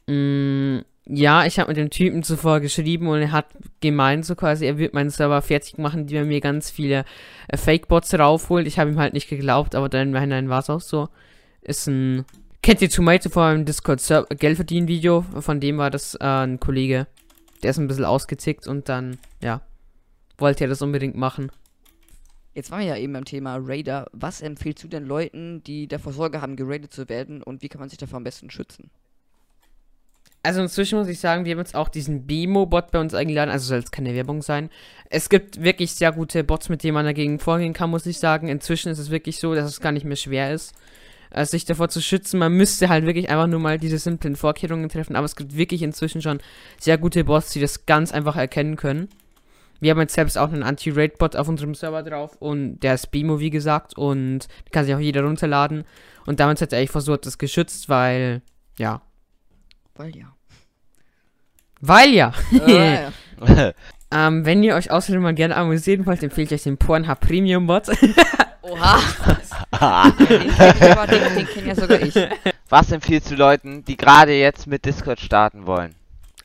Mm, 0.07 0.79
ja, 1.05 1.45
ich 1.45 1.59
habe 1.59 1.69
mit 1.69 1.77
dem 1.77 1.89
Typen 1.89 2.23
zuvor 2.23 2.59
geschrieben 2.59 3.07
und 3.07 3.21
er 3.21 3.31
hat 3.31 3.47
gemeint, 3.79 4.25
so 4.25 4.35
quasi, 4.35 4.65
er 4.65 4.77
wird 4.77 4.93
meinen 4.93 5.09
Server 5.09 5.41
fertig 5.41 5.77
machen, 5.77 6.07
die 6.07 6.19
mir 6.21 6.41
ganz 6.41 6.69
viele 6.69 7.05
äh, 7.47 7.57
Fake-Bots 7.57 8.13
raufholt. 8.13 8.67
Ich 8.67 8.79
habe 8.79 8.91
ihm 8.91 8.99
halt 8.99 9.13
nicht 9.13 9.29
geglaubt, 9.29 9.75
aber 9.75 9.87
dann 9.87 10.09
im 10.09 10.11
Nachhinein 10.11 10.49
war 10.49 10.59
es 10.59 10.69
auch 10.69 10.81
so. 10.81 11.09
Ist 11.61 11.87
ein 11.87 12.25
Kennt 12.69 12.83
ihr 12.83 12.89
Tomato 12.91 13.31
vor 13.31 13.45
einem 13.45 13.65
Discord 13.65 13.99
Geld 14.37 14.55
verdienen 14.55 14.87
Video? 14.87 15.25
Von 15.39 15.59
dem 15.59 15.79
war 15.79 15.89
das 15.89 16.13
äh, 16.13 16.23
ein 16.23 16.59
Kollege. 16.59 17.07
Der 17.63 17.71
ist 17.71 17.79
ein 17.79 17.87
bisschen 17.87 18.05
ausgezickt 18.05 18.67
und 18.67 18.89
dann, 18.89 19.17
ja, 19.41 19.61
wollte 20.37 20.65
er 20.65 20.67
das 20.67 20.83
unbedingt 20.83 21.15
machen. 21.15 21.51
Jetzt 22.53 22.69
waren 22.69 22.81
wir 22.81 22.89
ja 22.89 22.97
eben 22.97 23.13
beim 23.13 23.25
Thema 23.25 23.57
Raider. 23.59 24.05
Was 24.11 24.41
empfiehlst 24.41 24.83
du 24.83 24.87
denn 24.87 25.07
Leuten, 25.07 25.63
die 25.63 25.87
davor 25.87 26.13
Sorge 26.13 26.43
haben, 26.43 26.55
geradet 26.57 26.93
zu 26.93 27.09
werden 27.09 27.41
und 27.41 27.63
wie 27.63 27.69
kann 27.69 27.79
man 27.79 27.89
sich 27.89 27.97
davor 27.97 28.17
am 28.17 28.23
besten 28.23 28.51
schützen? 28.51 28.91
Also 30.43 30.61
inzwischen 30.61 30.99
muss 30.99 31.07
ich 31.07 31.19
sagen, 31.19 31.45
wir 31.45 31.53
haben 31.53 31.59
jetzt 31.59 31.73
auch 31.73 31.89
diesen 31.89 32.27
Bemo-Bot 32.27 32.91
bei 32.91 32.99
uns 32.99 33.15
eingeladen, 33.15 33.49
also 33.49 33.65
soll 33.65 33.79
es 33.79 33.89
keine 33.89 34.13
Werbung 34.13 34.43
sein. 34.43 34.69
Es 35.09 35.29
gibt 35.29 35.63
wirklich 35.63 35.93
sehr 35.93 36.11
gute 36.11 36.43
Bots, 36.43 36.69
mit 36.69 36.83
denen 36.83 36.93
man 36.93 37.05
dagegen 37.05 37.39
vorgehen 37.39 37.73
kann, 37.73 37.89
muss 37.89 38.05
ich 38.05 38.19
sagen. 38.19 38.47
Inzwischen 38.47 38.89
ist 38.89 38.99
es 38.99 39.09
wirklich 39.09 39.39
so, 39.39 39.55
dass 39.55 39.65
es 39.65 39.81
gar 39.81 39.91
nicht 39.91 40.05
mehr 40.05 40.15
schwer 40.15 40.53
ist 40.53 40.75
äh, 41.31 41.45
sich 41.45 41.65
davor 41.65 41.89
zu 41.89 42.01
schützen. 42.01 42.39
Man 42.39 42.53
müsste 42.53 42.89
halt 42.89 43.05
wirklich 43.05 43.29
einfach 43.29 43.47
nur 43.47 43.59
mal 43.59 43.77
diese 43.77 43.97
simplen 43.97 44.35
Vorkehrungen 44.35 44.89
treffen, 44.89 45.15
aber 45.15 45.25
es 45.25 45.35
gibt 45.35 45.55
wirklich 45.55 45.81
inzwischen 45.81 46.21
schon 46.21 46.39
sehr 46.79 46.97
gute 46.97 47.23
Bots, 47.23 47.51
die 47.51 47.59
das 47.59 47.85
ganz 47.85 48.11
einfach 48.11 48.35
erkennen 48.35 48.75
können. 48.75 49.09
Wir 49.79 49.91
haben 49.91 49.99
jetzt 49.99 50.15
selbst 50.15 50.37
auch 50.37 50.51
einen 50.51 50.63
Anti-Raid-Bot 50.63 51.35
auf 51.35 51.47
unserem 51.47 51.73
Server 51.73 52.03
drauf 52.03 52.35
und 52.39 52.79
der 52.79 52.95
ist 52.95 53.11
Bimo, 53.11 53.39
wie 53.39 53.49
gesagt, 53.49 53.97
und 53.97 54.47
kann 54.71 54.85
sich 54.85 54.93
auch 54.93 54.99
jeder 54.99 55.23
runterladen. 55.23 55.85
Und 56.25 56.39
damit 56.39 56.61
hat 56.61 56.73
er 56.73 56.79
eigentlich 56.79 56.91
versucht, 56.91 57.25
das 57.25 57.37
geschützt, 57.37 57.87
weil, 57.87 58.41
ja. 58.77 59.01
Weil 59.95 60.15
ja. 60.15 60.35
Weil 61.79 62.09
ja. 62.09 62.33
Äh, 62.51 63.11
ähm, 64.11 64.45
wenn 64.45 64.63
ihr 64.63 64.75
euch 64.75 64.91
außerdem 64.91 65.21
mal 65.21 65.33
gerne 65.33 65.55
amüsieren 65.55 66.05
wollt, 66.05 66.23
empfehle 66.23 66.45
ich 66.45 66.53
euch 66.53 66.63
den 66.63 66.77
Pornhub 66.77 67.19
Premium 67.21 67.65
Bot. 67.65 67.87
Oha. 68.69 68.99
den 70.19 70.55
kenn 70.55 71.07
den, 71.09 71.35
den 71.35 71.47
kenn 71.47 71.67
ja 71.67 71.75
sogar 71.75 72.01
ich. 72.01 72.15
Was 72.69 72.91
empfiehlst 72.91 73.31
du 73.31 73.35
Leuten, 73.35 73.83
die 73.85 73.97
gerade 73.97 74.33
jetzt 74.33 74.67
mit 74.67 74.85
Discord 74.85 75.19
starten 75.19 75.65
wollen? 75.65 75.95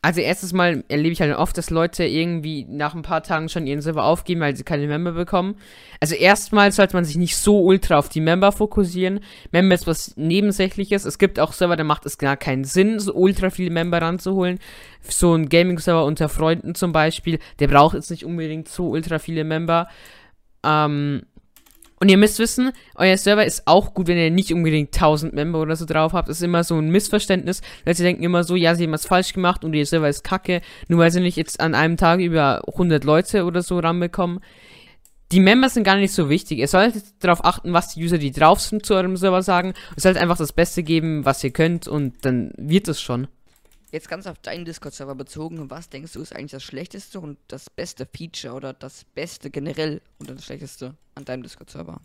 Also 0.05 0.21
erstes 0.21 0.53
Mal 0.53 0.83
erlebe 0.87 1.13
ich 1.13 1.21
halt 1.21 1.35
oft, 1.35 1.57
dass 1.57 1.71
Leute 1.71 2.03
irgendwie 2.03 2.63
nach 2.69 2.93
ein 2.93 3.01
paar 3.01 3.23
Tagen 3.23 3.49
schon 3.49 3.65
ihren 3.65 3.81
Server 3.81 4.03
aufgeben, 4.03 4.41
weil 4.41 4.55
sie 4.55 4.63
keine 4.63 4.85
Member 4.85 5.13
bekommen. 5.13 5.55
Also 5.99 6.13
erstmal 6.13 6.71
sollte 6.71 6.95
man 6.95 7.05
sich 7.05 7.15
nicht 7.15 7.35
so 7.35 7.63
ultra 7.63 7.97
auf 7.97 8.07
die 8.07 8.21
Member 8.21 8.51
fokussieren. 8.51 9.21
Member 9.51 9.73
ist 9.73 9.87
was 9.87 10.15
Nebensächliches. 10.15 11.05
Es 11.05 11.17
gibt 11.17 11.39
auch 11.39 11.53
Server, 11.53 11.75
da 11.75 11.83
macht 11.83 12.05
es 12.05 12.19
gar 12.19 12.37
keinen 12.37 12.65
Sinn, 12.65 12.99
so 12.99 13.15
ultra 13.15 13.49
viele 13.49 13.71
Member 13.71 13.99
ranzuholen. 13.99 14.59
So 15.01 15.33
ein 15.33 15.49
Gaming-Server 15.49 16.05
unter 16.05 16.29
Freunden 16.29 16.75
zum 16.75 16.91
Beispiel, 16.91 17.39
der 17.57 17.67
braucht 17.67 17.95
jetzt 17.95 18.11
nicht 18.11 18.25
unbedingt 18.25 18.67
so 18.67 18.89
ultra 18.89 19.17
viele 19.17 19.43
Member. 19.43 19.87
Ähm, 20.63 21.23
und 21.99 22.09
ihr 22.09 22.17
müsst 22.17 22.39
wissen, 22.39 22.71
euer 22.95 23.17
Server 23.17 23.45
ist 23.45 23.67
auch 23.67 23.93
gut, 23.93 24.07
wenn 24.07 24.17
ihr 24.17 24.29
nicht 24.29 24.51
unbedingt 24.53 24.93
1000 24.93 25.33
Member 25.33 25.61
oder 25.61 25.75
so 25.75 25.85
drauf 25.85 26.13
habt. 26.13 26.27
Das 26.27 26.37
ist 26.37 26.43
immer 26.43 26.63
so 26.63 26.77
ein 26.77 26.89
Missverständnis. 26.89 27.61
Leute 27.85 28.03
denken 28.03 28.23
immer 28.23 28.43
so, 28.43 28.55
ja, 28.55 28.75
sie 28.75 28.83
haben 28.83 28.91
was 28.91 29.05
falsch 29.05 29.33
gemacht 29.33 29.63
und 29.63 29.73
ihr 29.73 29.85
Server 29.85 30.09
ist 30.09 30.23
kacke. 30.23 30.61
Nur 30.89 30.99
weil 30.99 31.11
sie 31.11 31.21
nicht 31.21 31.37
jetzt 31.37 31.59
an 31.61 31.73
einem 31.73 31.95
Tag 31.95 32.19
über 32.19 32.67
100 32.67 33.03
Leute 33.05 33.45
oder 33.45 33.61
so 33.61 33.79
ranbekommen. 33.79 34.39
Die 35.31 35.39
Member 35.39 35.69
sind 35.69 35.83
gar 35.83 35.95
nicht 35.95 36.13
so 36.13 36.29
wichtig. 36.29 36.59
Ihr 36.59 36.67
solltet 36.67 37.05
darauf 37.19 37.43
achten, 37.45 37.73
was 37.73 37.93
die 37.93 38.03
User, 38.03 38.17
die 38.17 38.31
drauf 38.31 38.59
sind, 38.59 38.85
zu 38.85 38.93
eurem 38.93 39.15
Server 39.15 39.41
sagen. 39.41 39.73
Ihr 39.95 40.01
solltet 40.01 40.21
einfach 40.21 40.37
das 40.37 40.53
Beste 40.53 40.83
geben, 40.83 41.23
was 41.23 41.43
ihr 41.43 41.51
könnt 41.51 41.87
und 41.87 42.13
dann 42.25 42.51
wird 42.57 42.87
es 42.89 43.01
schon. 43.01 43.27
Jetzt 43.95 44.09
ganz 44.09 44.27
auf 44.27 44.37
deinen 44.39 44.65
Discord-Server 44.65 45.15
bezogen, 45.15 45.69
was 45.69 45.87
denkst 45.87 46.11
du 46.11 46.19
ist 46.19 46.35
eigentlich 46.35 46.51
das 46.51 46.63
schlechteste 46.63 47.17
und 47.17 47.37
das 47.47 47.69
beste 47.69 48.05
Feature 48.05 48.53
oder 48.53 48.73
das 48.73 49.05
beste 49.05 49.49
generell 49.49 50.01
und 50.19 50.29
das 50.29 50.43
schlechteste 50.43 50.95
an 51.15 51.23
deinem 51.23 51.43
Discord-Server? 51.43 52.01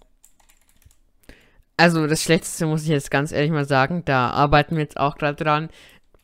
Also 1.76 2.06
das 2.06 2.23
Schlechteste 2.23 2.66
muss 2.66 2.85
ich 2.85 2.90
jetzt 2.90 3.11
ganz 3.11 3.32
ehrlich 3.32 3.50
mal 3.50 3.64
sagen, 3.64 4.04
da 4.04 4.30
arbeiten 4.30 4.76
wir 4.76 4.85
jetzt 4.85 5.00
auch 5.00 5.18
gerade 5.18 5.42
dran. 5.42 5.68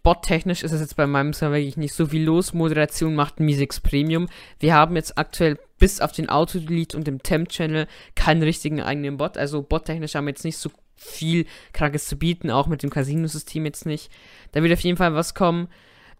Bot-technisch 0.05 0.63
ist 0.63 0.71
es 0.71 0.81
jetzt 0.81 0.95
bei 0.95 1.09
meinem 1.09 1.33
Server 1.33 1.57
wirklich 1.57 1.77
nicht 1.77 1.95
so 1.95 2.07
viel 2.07 2.23
los. 2.23 2.55
Moderation 2.55 3.17
macht 3.17 3.41
Misix 3.41 3.81
Premium. 3.81 4.29
Wir 4.61 4.73
haben 4.73 4.95
jetzt 4.95 5.19
aktuell 5.19 5.59
bis 5.81 6.01
auf 6.01 6.13
den 6.13 6.29
Auto-Delete 6.29 6.97
und 6.97 7.09
dem 7.09 7.25
Temp-Channel 7.25 7.89
keinen 8.15 8.45
richtigen 8.45 8.81
eigenen 8.81 9.17
Bot. 9.17 9.37
Also 9.37 9.63
bot-technisch 9.63 10.15
haben 10.15 10.27
wir 10.27 10.31
jetzt 10.31 10.45
nicht 10.45 10.59
so 10.59 10.71
viel 10.97 11.47
Krankes 11.73 12.07
zu 12.07 12.17
bieten, 12.17 12.51
auch 12.51 12.67
mit 12.67 12.83
dem 12.83 12.91
Casino-System 12.91 13.65
jetzt 13.65 13.87
nicht. 13.87 14.11
Da 14.53 14.63
wird 14.63 14.73
auf 14.73 14.81
jeden 14.81 14.97
Fall 14.97 15.15
was 15.15 15.35
kommen. 15.35 15.69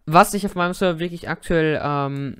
Was 0.05 0.33
ich 0.33 0.45
auf 0.45 0.55
meinem 0.55 0.73
Server 0.73 0.99
wirklich 0.99 1.27
aktuell 1.27 1.81
ähm, 1.83 2.37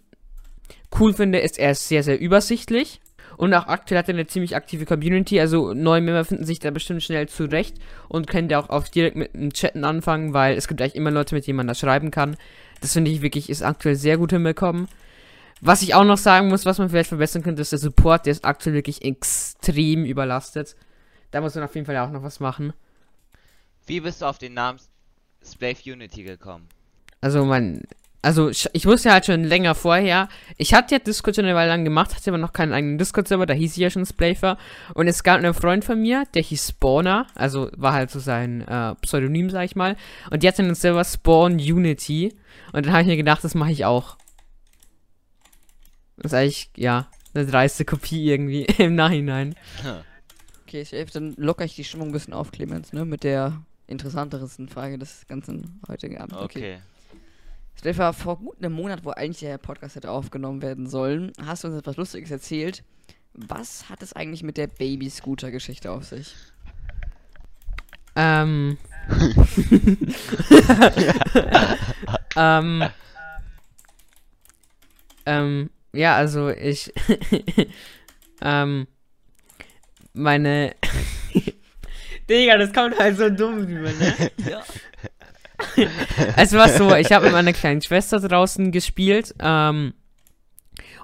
cool 0.99 1.13
finde, 1.13 1.39
ist, 1.39 1.59
er 1.59 1.71
ist 1.71 1.87
sehr, 1.87 2.03
sehr 2.03 2.19
übersichtlich. 2.19 3.01
Und 3.35 3.53
auch 3.53 3.67
aktuell 3.67 3.99
hat 3.99 4.07
er 4.07 4.15
eine 4.15 4.25
ziemlich 4.25 4.55
aktive 4.55 4.85
Community, 4.85 5.39
also 5.39 5.73
neue 5.73 6.01
Member 6.01 6.25
finden 6.25 6.45
sich 6.45 6.59
da 6.59 6.71
bestimmt 6.71 7.03
schnell 7.03 7.29
zurecht 7.29 7.77
und 8.07 8.25
können 8.25 8.47
da 8.47 8.59
auch 8.59 8.69
auf 8.69 8.89
direkt 8.89 9.15
mit 9.15 9.35
dem 9.35 9.53
Chatten 9.53 9.83
anfangen, 9.83 10.33
weil 10.33 10.57
es 10.57 10.67
gibt 10.67 10.81
eigentlich 10.81 10.95
immer 10.95 11.11
Leute, 11.11 11.35
mit 11.35 11.45
denen 11.45 11.57
man 11.57 11.67
da 11.67 11.75
schreiben 11.75 12.09
kann. 12.09 12.35
Das 12.81 12.93
finde 12.93 13.11
ich 13.11 13.21
wirklich, 13.21 13.49
ist 13.49 13.61
aktuell 13.61 13.95
sehr 13.95 14.17
gut 14.17 14.31
hinbekommen. 14.31 14.87
Was 15.61 15.81
ich 15.81 15.93
auch 15.93 16.03
noch 16.03 16.17
sagen 16.17 16.47
muss, 16.47 16.65
was 16.65 16.79
man 16.79 16.89
vielleicht 16.89 17.09
verbessern 17.09 17.43
könnte, 17.43 17.61
ist 17.61 17.71
der 17.71 17.79
Support, 17.79 18.25
der 18.25 18.31
ist 18.31 18.45
aktuell 18.45 18.75
wirklich 18.75 19.03
extrem 19.03 20.05
überlastet. 20.05 20.75
Da 21.31 21.41
muss 21.41 21.55
man 21.55 21.63
auf 21.63 21.75
jeden 21.75 21.85
Fall 21.85 21.97
auch 21.97 22.11
noch 22.11 22.23
was 22.23 22.39
machen. 22.39 22.73
Wie 23.85 23.99
bist 23.99 24.21
du 24.21 24.25
auf 24.25 24.37
den 24.37 24.53
Namen 24.53 24.79
Splave 25.43 25.77
Unity 25.85 26.23
gekommen? 26.23 26.67
Also 27.21 27.45
mein, 27.45 27.83
also 28.21 28.49
ich 28.49 28.85
wusste 28.85 29.11
halt 29.11 29.25
schon 29.25 29.43
länger 29.43 29.75
vorher, 29.75 30.27
ich 30.57 30.73
hatte 30.73 30.95
ja 30.95 30.99
Discord 30.99 31.35
schon 31.35 31.45
eine 31.45 31.55
Weile 31.55 31.71
lang 31.71 31.83
gemacht, 31.85 32.15
hatte 32.15 32.29
aber 32.29 32.37
noch 32.37 32.51
keinen 32.51 32.73
eigenen 32.73 32.97
Discord-Server, 32.97 33.45
da 33.45 33.53
hieß 33.53 33.71
ich 33.71 33.77
ja 33.77 33.89
schon 33.89 34.05
Splafer. 34.05 34.57
Und 34.93 35.07
es 35.07 35.23
gab 35.23 35.37
einen 35.37 35.53
Freund 35.53 35.85
von 35.85 36.01
mir, 36.01 36.25
der 36.33 36.41
hieß 36.41 36.69
Spawner, 36.69 37.27
also 37.35 37.69
war 37.77 37.93
halt 37.93 38.11
so 38.11 38.19
sein 38.19 38.67
äh, 38.67 38.95
Pseudonym, 38.95 39.49
sag 39.49 39.63
ich 39.63 39.75
mal. 39.75 39.95
Und 40.29 40.43
die 40.43 40.47
hatte 40.47 40.63
einen 40.63 40.75
Server 40.75 41.05
Spawn 41.05 41.53
Unity. 41.53 42.35
Und 42.73 42.85
dann 42.85 42.91
habe 42.91 43.03
ich 43.03 43.07
mir 43.07 43.17
gedacht, 43.17 43.43
das 43.43 43.55
mache 43.55 43.71
ich 43.71 43.85
auch. 43.85 44.17
Das 46.17 46.33
ist 46.33 46.37
eigentlich, 46.37 46.69
ja, 46.75 47.07
eine 47.33 47.45
dreiste 47.45 47.85
Kopie 47.85 48.29
irgendwie 48.29 48.63
im 48.77 48.95
Nachhinein. 48.95 49.55
Okay, 50.67 50.81
ich, 50.81 51.11
dann 51.13 51.33
locker 51.37 51.63
ich 51.63 51.77
die 51.77 51.85
Stimmung 51.85 52.09
ein 52.09 52.11
bisschen 52.11 52.33
auf, 52.33 52.51
Clemens, 52.51 52.91
ne? 52.91 53.05
Mit 53.05 53.23
der 53.23 53.63
interessantesten 53.87 54.67
Frage 54.67 54.97
des 54.97 55.25
ganzen 55.27 55.79
heutigen 55.87 56.17
Abends. 56.17 56.35
Okay. 56.35 56.79
okay. 57.79 57.97
War 57.97 58.11
vor 58.11 58.37
gut 58.39 58.57
einem 58.57 58.73
Monat, 58.73 59.05
wo 59.05 59.11
eigentlich 59.11 59.39
der 59.39 59.57
Podcast 59.59 59.95
hätte 59.95 60.11
aufgenommen 60.11 60.61
werden 60.61 60.85
sollen. 60.89 61.31
Hast 61.41 61.63
du 61.63 61.69
uns 61.69 61.77
etwas 61.77 61.95
Lustiges 61.95 62.31
erzählt? 62.31 62.83
Was 63.31 63.87
hat 63.87 64.03
es 64.03 64.11
eigentlich 64.11 64.43
mit 64.43 64.57
der 64.57 64.67
Baby-Scooter-Geschichte 64.67 65.89
auf 65.89 66.03
sich? 66.03 66.35
Ähm. 68.17 68.77
ähm. 72.35 72.83
Ähm. 75.25 75.69
Ja, 75.93 76.17
also 76.17 76.49
ich. 76.49 76.91
ähm. 78.41 78.87
Meine. 80.17 80.75
Digga, 82.29 82.57
das 82.57 82.73
kommt 82.73 82.97
halt 82.99 83.17
so 83.17 83.29
dumm 83.29 83.59
rüber, 83.65 83.89
ne? 83.89 84.31
ja. 84.49 84.61
es 86.35 86.53
war 86.53 86.69
so, 86.69 86.93
ich 86.95 87.11
habe 87.11 87.25
mit 87.25 87.33
meiner 87.33 87.53
kleinen 87.53 87.81
Schwester 87.81 88.19
draußen 88.19 88.71
gespielt. 88.71 89.33
Ähm, 89.39 89.93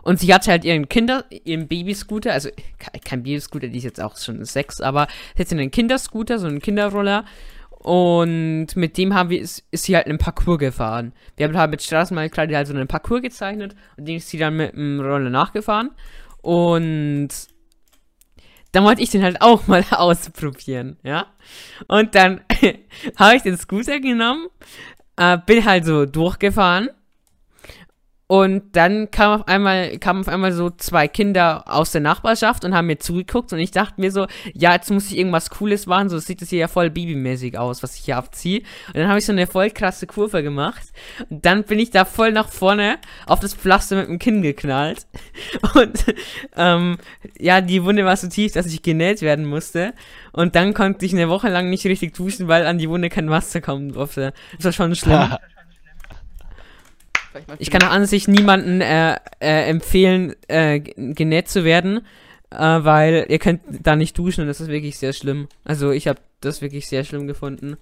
und 0.03 0.19
sie 0.19 0.33
hatte 0.33 0.51
halt 0.51 0.65
ihren 0.65 0.89
Kinder, 0.89 1.23
ihren 1.29 1.67
Babyscooter, 1.69 2.33
also 2.33 2.49
kein 3.05 3.23
Babyscooter, 3.23 3.69
die 3.69 3.77
ist 3.77 3.85
jetzt 3.85 4.01
auch 4.01 4.17
schon 4.17 4.43
sechs, 4.43 4.81
aber 4.81 5.07
sie 5.35 5.43
hatte 5.43 5.55
einen 5.55 5.71
Kinderscooter, 5.71 6.39
so 6.39 6.47
einen 6.47 6.59
Kinderroller. 6.59 7.23
Und 7.69 8.75
mit 8.75 8.97
dem 8.97 9.13
haben 9.13 9.29
wir, 9.29 9.41
ist, 9.41 9.63
ist 9.71 9.83
sie 9.83 9.95
halt 9.95 10.07
einen 10.07 10.17
Parcours 10.17 10.59
gefahren. 10.59 11.13
Wir 11.35 11.47
haben 11.47 11.57
halt 11.57 11.71
mit 11.71 11.81
Straßenmalkreide 11.81 12.55
halt 12.55 12.67
so 12.67 12.73
einen 12.73 12.87
Parcours 12.87 13.21
gezeichnet 13.21 13.75
und 13.97 14.05
den 14.07 14.17
ist 14.17 14.29
sie 14.29 14.37
dann 14.37 14.55
mit 14.57 14.73
dem 14.73 14.99
Roller 14.99 15.29
nachgefahren. 15.29 15.91
Und 16.41 17.29
dann 18.73 18.83
wollte 18.83 19.01
ich 19.01 19.09
den 19.09 19.23
halt 19.23 19.41
auch 19.41 19.67
mal 19.67 19.85
ausprobieren, 19.89 20.97
ja. 21.03 21.27
Und 21.87 22.13
dann 22.15 22.41
habe 23.15 23.37
ich 23.37 23.43
den 23.43 23.57
Scooter 23.57 24.01
genommen, 24.01 24.47
äh, 25.15 25.37
bin 25.45 25.63
halt 25.63 25.85
so 25.85 26.05
durchgefahren 26.05 26.89
und 28.33 28.75
dann 28.75 29.11
kam 29.11 29.41
auf 29.41 29.47
einmal, 29.47 29.99
kamen 29.99 30.21
auf 30.21 30.27
einmal 30.27 30.53
so 30.53 30.71
zwei 30.71 31.07
Kinder 31.07 31.65
aus 31.67 31.91
der 31.91 32.01
Nachbarschaft 32.01 32.65
und 32.65 32.73
haben 32.73 32.87
mir 32.87 32.97
zugeguckt 32.97 33.53
und 33.53 33.59
ich 33.59 33.69
dachte 33.69 34.01
mir 34.01 34.11
so, 34.11 34.25
ja, 34.55 34.73
jetzt 34.73 34.89
muss 34.89 35.11
ich 35.11 35.19
irgendwas 35.19 35.51
Cooles 35.51 35.85
machen, 35.85 36.09
so 36.09 36.17
sieht 36.17 36.41
das 36.41 36.49
hier 36.49 36.57
ja 36.57 36.67
voll 36.67 36.89
babymäßig 36.89 37.59
aus, 37.59 37.83
was 37.83 37.95
ich 37.95 38.05
hier 38.05 38.17
abziehe. 38.17 38.61
Und 38.87 38.95
dann 38.95 39.07
habe 39.07 39.19
ich 39.19 39.27
so 39.27 39.33
eine 39.33 39.45
voll 39.45 39.69
krasse 39.69 40.07
Kurve 40.07 40.41
gemacht 40.41 40.81
und 41.29 41.45
dann 41.45 41.63
bin 41.63 41.77
ich 41.77 41.91
da 41.91 42.05
voll 42.05 42.31
nach 42.31 42.49
vorne 42.49 42.97
auf 43.27 43.39
das 43.39 43.53
Pflaster 43.53 43.97
mit 43.97 44.07
dem 44.07 44.17
Kinn 44.17 44.41
geknallt 44.41 45.05
und 45.75 46.03
ähm, 46.57 46.97
ja, 47.37 47.61
die 47.61 47.83
Wunde 47.83 48.03
war 48.03 48.17
so 48.17 48.29
tief, 48.29 48.53
dass 48.53 48.65
ich 48.65 48.81
genäht 48.81 49.21
werden 49.21 49.45
musste 49.45 49.93
und 50.31 50.55
dann 50.55 50.73
konnte 50.73 51.05
ich 51.05 51.13
eine 51.13 51.29
Woche 51.29 51.49
lang 51.49 51.69
nicht 51.69 51.85
richtig 51.85 52.15
duschen, 52.15 52.47
weil 52.47 52.65
an 52.65 52.79
die 52.79 52.89
Wunde 52.89 53.09
kein 53.09 53.29
Wasser 53.29 53.61
kommen 53.61 53.93
durfte. 53.93 54.33
Das 54.55 54.65
war 54.65 54.71
schon 54.71 54.95
schlimm. 54.95 55.37
Ich 57.59 57.69
kann 57.71 57.83
auch 57.83 57.91
an 57.91 58.05
sich 58.05 58.27
niemanden 58.27 58.81
äh, 58.81 59.17
äh, 59.39 59.69
empfehlen, 59.69 60.35
äh, 60.47 60.79
genäht 60.79 61.49
zu 61.49 61.63
werden, 61.63 62.05
äh, 62.49 62.57
weil 62.57 63.25
ihr 63.29 63.39
könnt 63.39 63.61
da 63.67 63.95
nicht 63.95 64.17
duschen 64.17 64.41
und 64.41 64.47
das 64.47 64.61
ist 64.61 64.67
wirklich 64.67 64.97
sehr 64.97 65.13
schlimm. 65.13 65.47
Also 65.63 65.91
ich 65.91 66.07
habe 66.07 66.19
das 66.41 66.61
wirklich 66.61 66.87
sehr 66.87 67.03
schlimm 67.03 67.27
gefunden. 67.27 67.77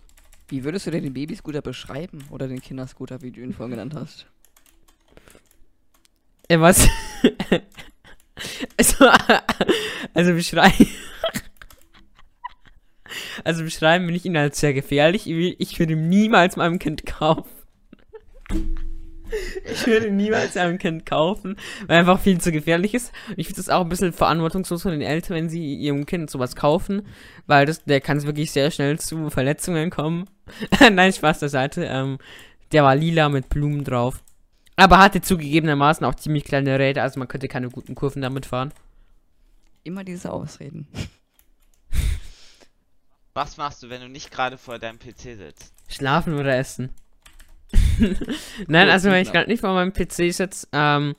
Wie 0.48 0.64
würdest 0.64 0.86
du 0.86 0.92
denn 0.92 1.04
den 1.04 1.14
Babyscooter 1.14 1.62
beschreiben 1.62 2.26
oder 2.30 2.48
den 2.48 2.62
Kinderscooter, 2.62 3.22
wie 3.22 3.32
du 3.32 3.42
ihn 3.42 3.54
vorhin 3.54 3.72
genannt 3.72 3.96
hast? 3.96 4.26
Äh, 6.50 6.60
was? 6.60 6.88
also, 8.78 9.10
also 10.14 10.34
beschreiben. 10.34 10.88
also 13.46 13.64
beschreiben 13.64 14.06
bin 14.06 14.16
ich 14.16 14.26
ihn 14.26 14.36
als 14.36 14.60
sehr 14.60 14.74
gefährlich. 14.74 15.28
Ich 15.28 15.80
würde 15.80 15.96
niemals 15.96 16.58
meinem 16.58 16.80
Kind 16.80 17.06
kaufen. 17.06 17.50
Ich 19.72 19.88
würde 19.88 20.12
niemals 20.12 20.58
einem 20.58 20.78
Kind 20.78 21.06
kaufen, 21.06 21.56
weil 21.88 22.00
einfach 22.00 22.20
viel 22.20 22.40
zu 22.40 22.52
gefährlich 22.52 22.94
ist. 22.94 23.12
Und 23.30 23.40
ich 23.40 23.48
finde 23.48 23.62
es 23.62 23.70
auch 23.70 23.82
ein 23.82 23.90
bisschen 23.90 24.14
verantwortungslos 24.14 24.82
von 24.84 24.92
den 24.92 25.02
Eltern, 25.02 25.36
wenn 25.36 25.50
sie 25.50 25.76
ihrem 25.76 26.06
Kind 26.06 26.30
sowas 26.30 26.56
kaufen, 26.56 27.08
weil 27.48 27.66
das, 27.66 27.84
der 27.84 28.02
kann 28.02 28.22
wirklich 28.24 28.52
sehr 28.52 28.72
schnell 28.72 29.00
zu 29.00 29.30
Verletzungen 29.30 29.90
kommen. 29.90 30.30
Nein, 30.92 31.14
Spaß 31.14 31.40
der 31.40 31.50
Seite. 31.50 31.86
Ähm, 31.86 32.18
der 32.72 32.84
war 32.84 32.96
lila 32.96 33.30
mit 33.30 33.50
Blumen 33.50 33.84
drauf. 33.84 34.24
Aber 34.76 35.00
hatte 35.00 35.22
zugegebenermaßen 35.22 36.06
auch 36.06 36.16
ziemlich 36.16 36.44
kleine 36.44 36.80
Räder, 36.80 37.04
also 37.04 37.20
man 37.20 37.28
könnte 37.28 37.48
keine 37.48 37.70
guten 37.70 37.94
Kurven 37.94 38.22
damit 38.22 38.46
fahren. 38.46 38.74
Immer 39.84 40.04
diese 40.04 40.32
Ausreden. 40.32 40.88
Was 43.34 43.58
machst 43.58 43.84
du, 43.84 43.90
wenn 43.90 44.02
du 44.02 44.10
nicht 44.10 44.32
gerade 44.32 44.58
vor 44.58 44.78
deinem 44.80 45.00
PC 45.00 45.38
sitzt? 45.38 45.74
Schlafen 45.88 46.34
oder 46.34 46.58
essen. 46.58 46.90
Nein, 48.68 48.90
also 48.90 49.10
wenn 49.10 49.22
ich 49.22 49.32
gerade 49.32 49.50
nicht 49.50 49.62
vor 49.62 49.74
meinem 49.74 49.94
PC 49.94 50.34
sitze, 50.34 50.68
ähm, 50.72 51.16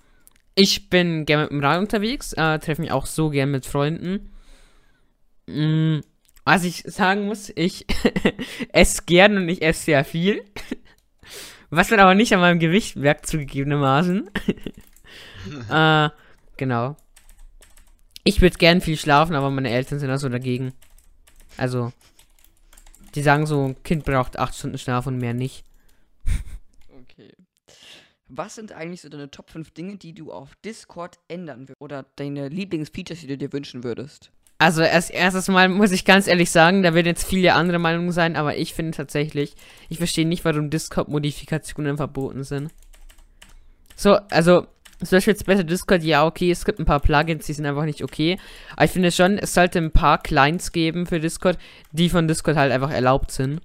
ich 0.55 0.91
bin 0.91 1.25
gerne 1.25 1.45
mit 1.45 1.53
dem 1.53 1.61
Rad 1.61 1.79
unterwegs, 1.79 2.33
äh, 2.35 2.59
treffe 2.59 2.83
mich 2.83 2.93
auch 2.93 3.07
so 3.07 3.31
gern 3.31 3.51
mit 3.51 3.67
Freunden. 3.67 4.33
Mm, 5.47 6.01
was 6.45 6.65
ich 6.65 6.83
sagen 6.87 7.27
muss, 7.27 7.53
ich 7.55 7.87
esse 8.73 9.03
gern 9.07 9.37
und 9.37 9.49
ich 9.49 9.63
esse 9.63 9.85
sehr 9.85 10.05
viel. 10.05 10.45
Was 11.75 11.89
dann 11.89 12.01
aber 12.01 12.15
nicht 12.15 12.35
an 12.35 12.41
meinem 12.41 12.59
Gewicht 12.59 12.97
merkt, 12.97 13.27
zugegebenermaßen. 13.27 14.29
äh, 15.71 16.11
genau. 16.59 16.97
Ich 18.25 18.43
würde 18.43 18.59
gern 18.59 18.83
viel 18.83 18.99
schlafen, 18.99 19.35
aber 19.35 19.51
meine 19.51 19.71
Eltern 19.71 19.99
sind 19.99 20.11
da 20.11 20.19
so 20.19 20.29
dagegen. 20.29 20.75
Also, 21.57 21.91
die 23.15 23.23
sagen 23.23 23.47
so, 23.47 23.69
ein 23.69 23.83
Kind 23.85 24.05
braucht 24.05 24.39
8 24.39 24.55
Stunden 24.55 24.77
Schlaf 24.77 25.07
und 25.07 25.17
mehr 25.17 25.33
nicht. 25.33 25.65
Was 28.35 28.55
sind 28.55 28.73
eigentlich 28.73 29.03
so 29.03 29.11
deine 29.11 29.31
Top 29.31 29.51
5 29.51 29.73
Dinge, 29.73 29.99
die 29.99 30.15
du 30.15 30.33
auf 30.33 30.55
Discord 30.65 31.19
ändern 31.29 31.69
würdest? 31.69 31.81
Oder 31.81 32.07
deine 32.17 32.49
Lieblingsfeatures, 32.49 33.21
die 33.21 33.27
du 33.27 33.37
dir 33.37 33.53
wünschen 33.53 33.85
würdest? 33.85 34.31
Also 34.57 34.81
erst 34.81 35.11
erstes 35.11 35.49
Mal 35.49 35.69
muss 35.69 35.93
ich 35.93 36.07
ganz 36.07 36.27
ehrlich 36.27 36.51
sagen, 36.51 36.83
da 36.83 36.95
werden 36.95 37.09
jetzt 37.09 37.27
viele 37.27 37.53
andere 37.53 37.79
Meinungen 37.79 38.11
sein, 38.11 38.37
aber 38.37 38.57
ich 38.57 38.73
finde 38.73 38.93
tatsächlich, 38.93 39.55
ich 39.91 39.99
verstehe 39.99 40.27
nicht, 40.27 40.47
warum 40.47 40.71
Discord-Modifikationen 40.71 41.99
verboten 41.99 42.43
sind. 42.43 42.71
So, 43.97 44.15
also, 44.31 44.67
zum 45.01 45.17
Beispiel 45.17 45.35
jetzt 45.35 45.45
besser 45.45 45.65
Discord, 45.65 46.03
ja, 46.03 46.25
okay, 46.25 46.51
es 46.51 46.65
gibt 46.65 46.79
ein 46.79 46.87
paar 46.87 47.01
Plugins, 47.01 47.45
die 47.45 47.53
sind 47.53 47.67
einfach 47.67 47.85
nicht 47.85 48.03
okay. 48.03 48.39
Aber 48.77 48.87
ich 48.87 48.93
finde 48.93 49.13
schon, 49.13 49.37
es 49.37 49.53
sollte 49.53 49.79
ein 49.79 49.91
paar 49.91 50.23
Clients 50.23 50.73
geben 50.73 51.05
für 51.05 51.21
Discord, 51.21 51.59
die 51.91 52.09
von 52.09 52.29
Discord 52.29 52.57
halt 52.57 52.73
einfach 52.73 52.93
erlaubt 52.93 53.31
sind 53.31 53.61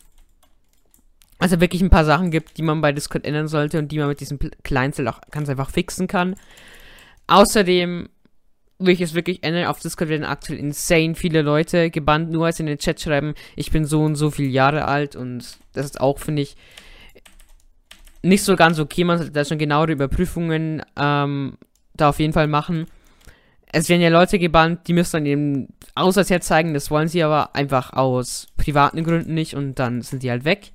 also 1.40 1.60
wirklich 1.62 1.82
ein 1.82 1.90
paar 1.90 2.06
Sachen 2.06 2.32
gibt, 2.32 2.58
die 2.58 2.64
man 2.64 2.82
bei 2.82 2.92
Discord 2.92 3.26
ändern 3.26 3.48
sollte 3.48 3.80
und 3.80 3.92
die 3.92 4.00
man 4.00 4.08
mit 4.08 4.20
diesem 4.20 4.40
Kleinzel 4.64 5.08
auch 5.08 5.22
ganz 5.32 5.50
einfach 5.50 5.70
fixen 5.70 6.08
kann. 6.08 6.36
Außerdem 7.28 8.10
will 8.80 8.94
ich 8.94 9.02
es 9.02 9.14
wirklich 9.14 9.44
ändern. 9.44 9.66
Auf 9.66 9.80
Discord 9.80 10.10
werden 10.10 10.26
aktuell 10.26 10.60
insane 10.60 11.16
viele 11.16 11.42
Leute 11.42 11.90
gebannt, 11.90 12.32
nur 12.32 12.46
als 12.46 12.60
in 12.60 12.66
den 12.66 12.78
Chat 12.78 13.02
schreiben, 13.02 13.34
ich 13.56 13.72
bin 13.72 13.86
so 13.86 14.04
und 14.04 14.16
so 14.16 14.32
viele 14.32 14.50
Jahre 14.50 14.86
alt 14.86 15.16
und 15.16 15.58
das 15.74 15.86
ist 15.86 16.02
auch, 16.02 16.20
finde 16.20 16.42
ich, 16.42 16.56
nicht 18.24 18.44
so 18.44 18.56
ganz 18.56 18.80
okay. 18.80 19.04
Man 19.04 19.18
sollte 19.18 19.34
da 19.34 19.46
schon 19.46 19.58
genauere 19.58 19.92
Überprüfungen 19.92 20.82
ähm, 20.98 21.58
da 21.96 22.10
auf 22.10 22.20
jeden 22.20 22.34
Fall 22.34 22.48
machen. 22.48 22.86
es 23.72 23.90
werden 23.90 24.02
ja 24.02 24.10
Leute 24.10 24.40
gebannt, 24.40 24.88
die 24.88 24.94
müssen 24.94 25.18
dann 25.18 25.26
eben 25.26 25.68
Ausweis 25.96 26.28
zeigen, 26.42 26.74
das 26.74 26.92
wollen 26.92 27.08
sie 27.08 27.24
aber 27.24 27.56
einfach 27.56 27.94
aus 27.94 28.48
privaten 28.58 29.04
Gründen 29.04 29.34
nicht 29.34 29.56
und 29.56 29.76
dann 29.80 30.02
sind 30.02 30.24
die 30.24 30.30
halt 30.30 30.46
weg. 30.46 30.72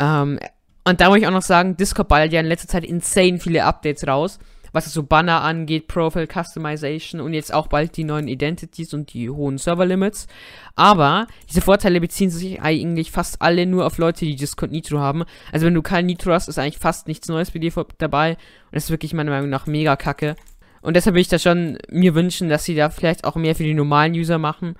Ähm, 0.00 0.40
und 0.84 1.00
da 1.00 1.08
muss 1.08 1.18
ich 1.18 1.26
auch 1.26 1.32
noch 1.32 1.42
sagen, 1.42 1.76
Discord 1.76 2.08
ballert 2.08 2.32
ja 2.32 2.40
in 2.40 2.46
letzter 2.46 2.68
Zeit 2.68 2.84
insane 2.84 3.38
viele 3.38 3.64
Updates 3.64 4.06
raus, 4.08 4.38
was 4.72 4.92
so 4.92 5.02
Banner 5.02 5.42
angeht, 5.42 5.88
Profile 5.88 6.26
Customization 6.26 7.20
und 7.20 7.34
jetzt 7.34 7.52
auch 7.52 7.66
bald 7.66 7.96
die 7.96 8.04
neuen 8.04 8.28
Identities 8.28 8.94
und 8.94 9.12
die 9.12 9.28
hohen 9.28 9.58
Server-Limits. 9.58 10.26
Aber 10.74 11.26
diese 11.48 11.60
Vorteile 11.60 12.00
beziehen 12.00 12.30
sich 12.30 12.62
eigentlich 12.62 13.10
fast 13.10 13.42
alle 13.42 13.66
nur 13.66 13.84
auf 13.84 13.98
Leute, 13.98 14.24
die 14.24 14.36
Discord 14.36 14.72
Nitro 14.72 14.98
haben. 15.00 15.24
Also 15.52 15.66
wenn 15.66 15.74
du 15.74 15.82
kein 15.82 16.06
Nitro 16.06 16.32
hast, 16.32 16.48
ist 16.48 16.58
eigentlich 16.58 16.78
fast 16.78 17.08
nichts 17.08 17.28
Neues 17.28 17.50
bei 17.50 17.58
dir 17.58 17.72
dabei. 17.98 18.30
Und 18.32 18.38
das 18.72 18.84
ist 18.84 18.90
wirklich 18.90 19.12
meiner 19.12 19.32
Meinung 19.32 19.50
nach 19.50 19.66
mega 19.66 19.96
kacke. 19.96 20.34
Und 20.80 20.94
deshalb 20.96 21.14
würde 21.14 21.20
ich 21.20 21.28
da 21.28 21.38
schon 21.38 21.76
mir 21.90 22.14
wünschen, 22.14 22.48
dass 22.48 22.64
sie 22.64 22.74
da 22.74 22.88
vielleicht 22.88 23.24
auch 23.24 23.36
mehr 23.36 23.54
für 23.54 23.64
die 23.64 23.74
normalen 23.74 24.14
User 24.14 24.38
machen. 24.38 24.76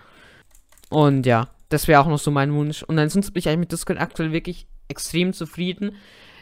Und 0.89 1.27
ja, 1.27 1.49
das 1.69 1.89
wäre 1.89 2.00
auch 2.00 2.07
noch 2.07 2.19
so 2.19 2.31
mein 2.31 2.55
Wunsch. 2.55 2.83
Und 2.83 2.99
ansonsten 2.99 3.35
bin 3.35 3.41
ich 3.41 3.49
eigentlich 3.49 3.61
mit 3.61 3.73
Discord 3.73 4.00
aktuell 4.00 4.33
wirklich 4.33 4.67
extrem 4.90 5.32
zufrieden. 5.32 5.97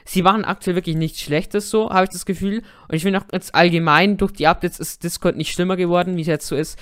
Sie 0.04 0.22
machen 0.22 0.46
aktuell 0.46 0.74
wirklich 0.74 0.96
nichts 0.96 1.20
Schlechtes 1.20 1.68
so, 1.68 1.90
habe 1.90 2.04
ich 2.04 2.10
das 2.10 2.24
Gefühl. 2.24 2.62
Und 2.88 2.94
ich 2.94 3.02
finde 3.02 3.20
auch 3.20 3.26
jetzt 3.30 3.54
allgemein, 3.54 4.16
durch 4.16 4.32
die 4.32 4.46
Updates 4.46 4.80
ist 4.80 5.04
Discord 5.04 5.36
nicht 5.36 5.52
schlimmer 5.52 5.76
geworden, 5.76 6.16
wie 6.16 6.22
es 6.22 6.26
jetzt 6.26 6.46
so 6.46 6.56
ist. 6.56 6.78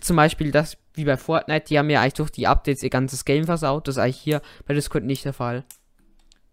Zum 0.00 0.16
Beispiel 0.16 0.50
das, 0.50 0.76
wie 0.94 1.04
bei 1.04 1.16
Fortnite, 1.16 1.66
die 1.68 1.78
haben 1.78 1.88
ja 1.88 2.00
eigentlich 2.00 2.14
durch 2.14 2.30
die 2.30 2.48
Updates 2.48 2.82
ihr 2.82 2.90
ganzes 2.90 3.24
Game 3.24 3.44
versaut. 3.44 3.86
Das 3.86 3.94
ist 3.94 4.02
eigentlich 4.02 4.18
hier 4.20 4.42
bei 4.66 4.74
Discord 4.74 5.04
nicht 5.04 5.24
der 5.24 5.32
Fall. 5.32 5.64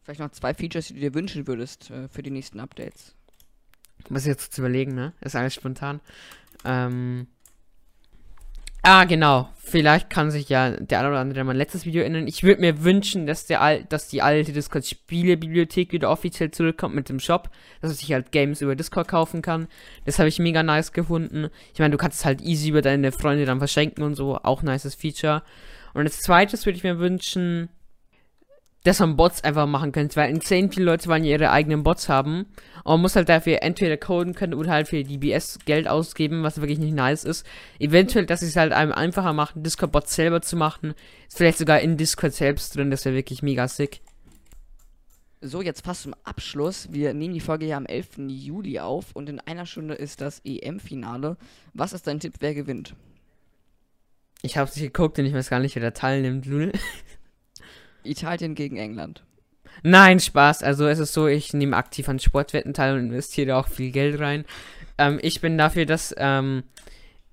Vielleicht 0.03 0.20
noch 0.20 0.30
zwei 0.30 0.53
Features, 0.53 0.88
die 0.88 0.94
du 0.94 1.00
dir 1.00 1.15
wünschen 1.15 1.48
würdest 1.48 1.89
äh, 1.89 2.08
für 2.08 2.22
die 2.22 2.32
nächsten 2.32 2.60
Updates. 2.60 3.15
Muss 4.10 4.22
ich 4.22 4.27
jetzt 4.27 4.53
zu 4.53 4.62
überlegen, 4.62 4.94
ne? 4.94 5.13
Ist 5.22 5.36
alles 5.36 5.56
spontan. 5.56 6.01
Ähm. 6.65 7.27
Ah, 8.84 9.04
genau. 9.04 9.48
Vielleicht 9.58 10.10
kann 10.10 10.32
sich 10.32 10.50
ja 10.50 10.72
der 10.72 11.00
eine 11.00 11.10
oder 11.10 11.20
andere 11.20 11.42
an 11.42 11.48
mein 11.48 11.56
letztes 11.56 11.86
Video 11.86 12.02
erinnern. 12.02 12.28
Ich 12.28 12.44
würde 12.44 12.62
mir 12.62 12.84
wünschen, 12.84 13.28
dass, 13.28 13.46
der 13.46 13.62
Al 13.62 13.84
dass 13.84 14.08
die 14.08 14.24
alte 14.24 14.54
Discord-Spielebibliothek 14.54 15.92
wieder 15.94 16.10
offiziell 16.10 16.50
zurückkommt 16.50 16.96
mit 16.96 17.08
dem 17.08 17.20
Shop. 17.20 17.52
Dass 17.82 18.02
ich 18.02 18.12
halt 18.12 18.32
Games 18.32 18.62
über 18.62 18.76
Discord 18.76 19.08
kaufen 19.08 19.44
kann. 19.44 19.68
Das 20.06 20.18
habe 20.18 20.30
ich 20.30 20.40
mega 20.40 20.64
nice 20.64 20.94
gefunden. 20.94 21.50
Ich 21.74 21.80
meine, 21.80 21.92
du 21.92 21.98
kannst 21.98 22.20
es 22.20 22.26
halt 22.26 22.42
easy 22.42 22.70
über 22.70 22.82
deine 22.82 23.12
Freunde 23.12 23.46
dann 23.46 23.60
verschenken 23.60 24.04
und 24.04 24.16
so. 24.16 24.38
Auch 24.38 24.64
nices 24.64 24.96
Feature. 24.96 25.44
Und 25.94 26.02
als 26.02 26.20
zweites 26.20 26.66
würde 26.66 26.78
ich 26.78 26.84
mir 26.84 26.98
wünschen, 26.98 27.70
dass 28.84 29.00
man 29.00 29.16
Bots 29.16 29.44
einfach 29.44 29.68
machen 29.68 29.92
könnte, 29.92 30.16
weil 30.16 30.32
insane 30.32 30.70
viele 30.72 30.86
Leute 30.86 31.08
wollen 31.08 31.24
ja 31.24 31.32
ihre 31.32 31.52
eigenen 31.52 31.84
Bots 31.84 32.10
haben. 32.10 32.48
Und 32.84 32.94
man 32.94 33.02
muss 33.02 33.16
halt 33.16 33.30
dafür 33.30 33.62
entweder 33.62 33.98
coden 33.98 34.34
können 34.34 34.56
oder 34.56 34.72
halt 34.72 34.88
für 34.88 35.04
DBS 35.04 35.60
Geld 35.66 35.88
ausgeben, 35.88 36.42
was 36.42 36.60
wirklich 36.60 36.80
nicht 36.80 36.96
nice 36.96 37.24
ist. 37.24 37.46
Eventuell, 37.80 38.26
dass 38.26 38.42
es 38.42 38.56
halt 38.56 38.74
einem 38.74 38.92
einfacher 38.92 39.34
macht, 39.34 39.54
Discord-Bots 39.58 40.16
selber 40.16 40.42
zu 40.42 40.56
machen. 40.56 40.96
Ist 41.28 41.38
vielleicht 41.38 41.60
sogar 41.60 41.80
in 41.80 41.98
Discord 41.98 42.34
selbst 42.34 42.76
drin, 42.76 42.90
das 42.90 43.06
wäre 43.06 43.16
wirklich 43.16 43.44
mega 43.44 43.68
sick. 43.68 44.02
So, 45.44 45.62
jetzt 45.62 45.84
fast 45.84 46.04
zum 46.04 46.16
Abschluss. 46.24 46.90
Wir 46.92 47.14
nehmen 47.14 47.34
die 47.34 47.40
Folge 47.40 47.66
ja 47.66 47.78
am 47.78 47.88
11. 47.88 48.20
Juli 48.28 48.80
auf 48.80 49.16
und 49.16 49.28
in 49.28 49.40
einer 49.40 49.66
Stunde 49.66 49.96
ist 49.96 50.22
das 50.22 50.40
EM-Finale. 50.44 51.38
Was 51.74 51.94
ist 51.94 52.06
dein 52.06 52.20
Tipp, 52.20 52.36
wer 52.40 52.54
gewinnt? 52.54 52.96
Ich 54.44 54.58
hab's 54.58 54.76
nicht 54.76 54.94
geguckt 54.94 55.18
und 55.20 55.26
ich 55.26 55.34
weiß 55.34 55.50
gar 55.50 55.60
nicht, 55.60 55.76
wer 55.76 55.82
da 55.82 55.92
teilnimmt, 55.92 56.46
Lul. 56.46 56.72
Italien 58.03 58.55
gegen 58.55 58.77
England. 58.77 59.24
Nein, 59.84 60.20
Spaß. 60.20 60.63
Also 60.63 60.88
es 60.88 61.00
ist 61.00 61.13
so, 61.13 61.27
ich 61.27 61.53
nehme 61.53 61.75
aktiv 61.75 62.08
an 62.10 62.20
Sportwetten 62.20 62.74
teil 62.74 62.96
und 62.96 63.05
investiere 63.05 63.55
auch 63.55 63.67
viel 63.67 63.91
Geld 63.91 64.20
rein. 64.20 64.46
Ähm, 64.98 65.20
ich 65.22 65.41
bin 65.41 65.58
dafür, 65.58 65.86
dass 65.86 66.13
ähm, 66.17 66.63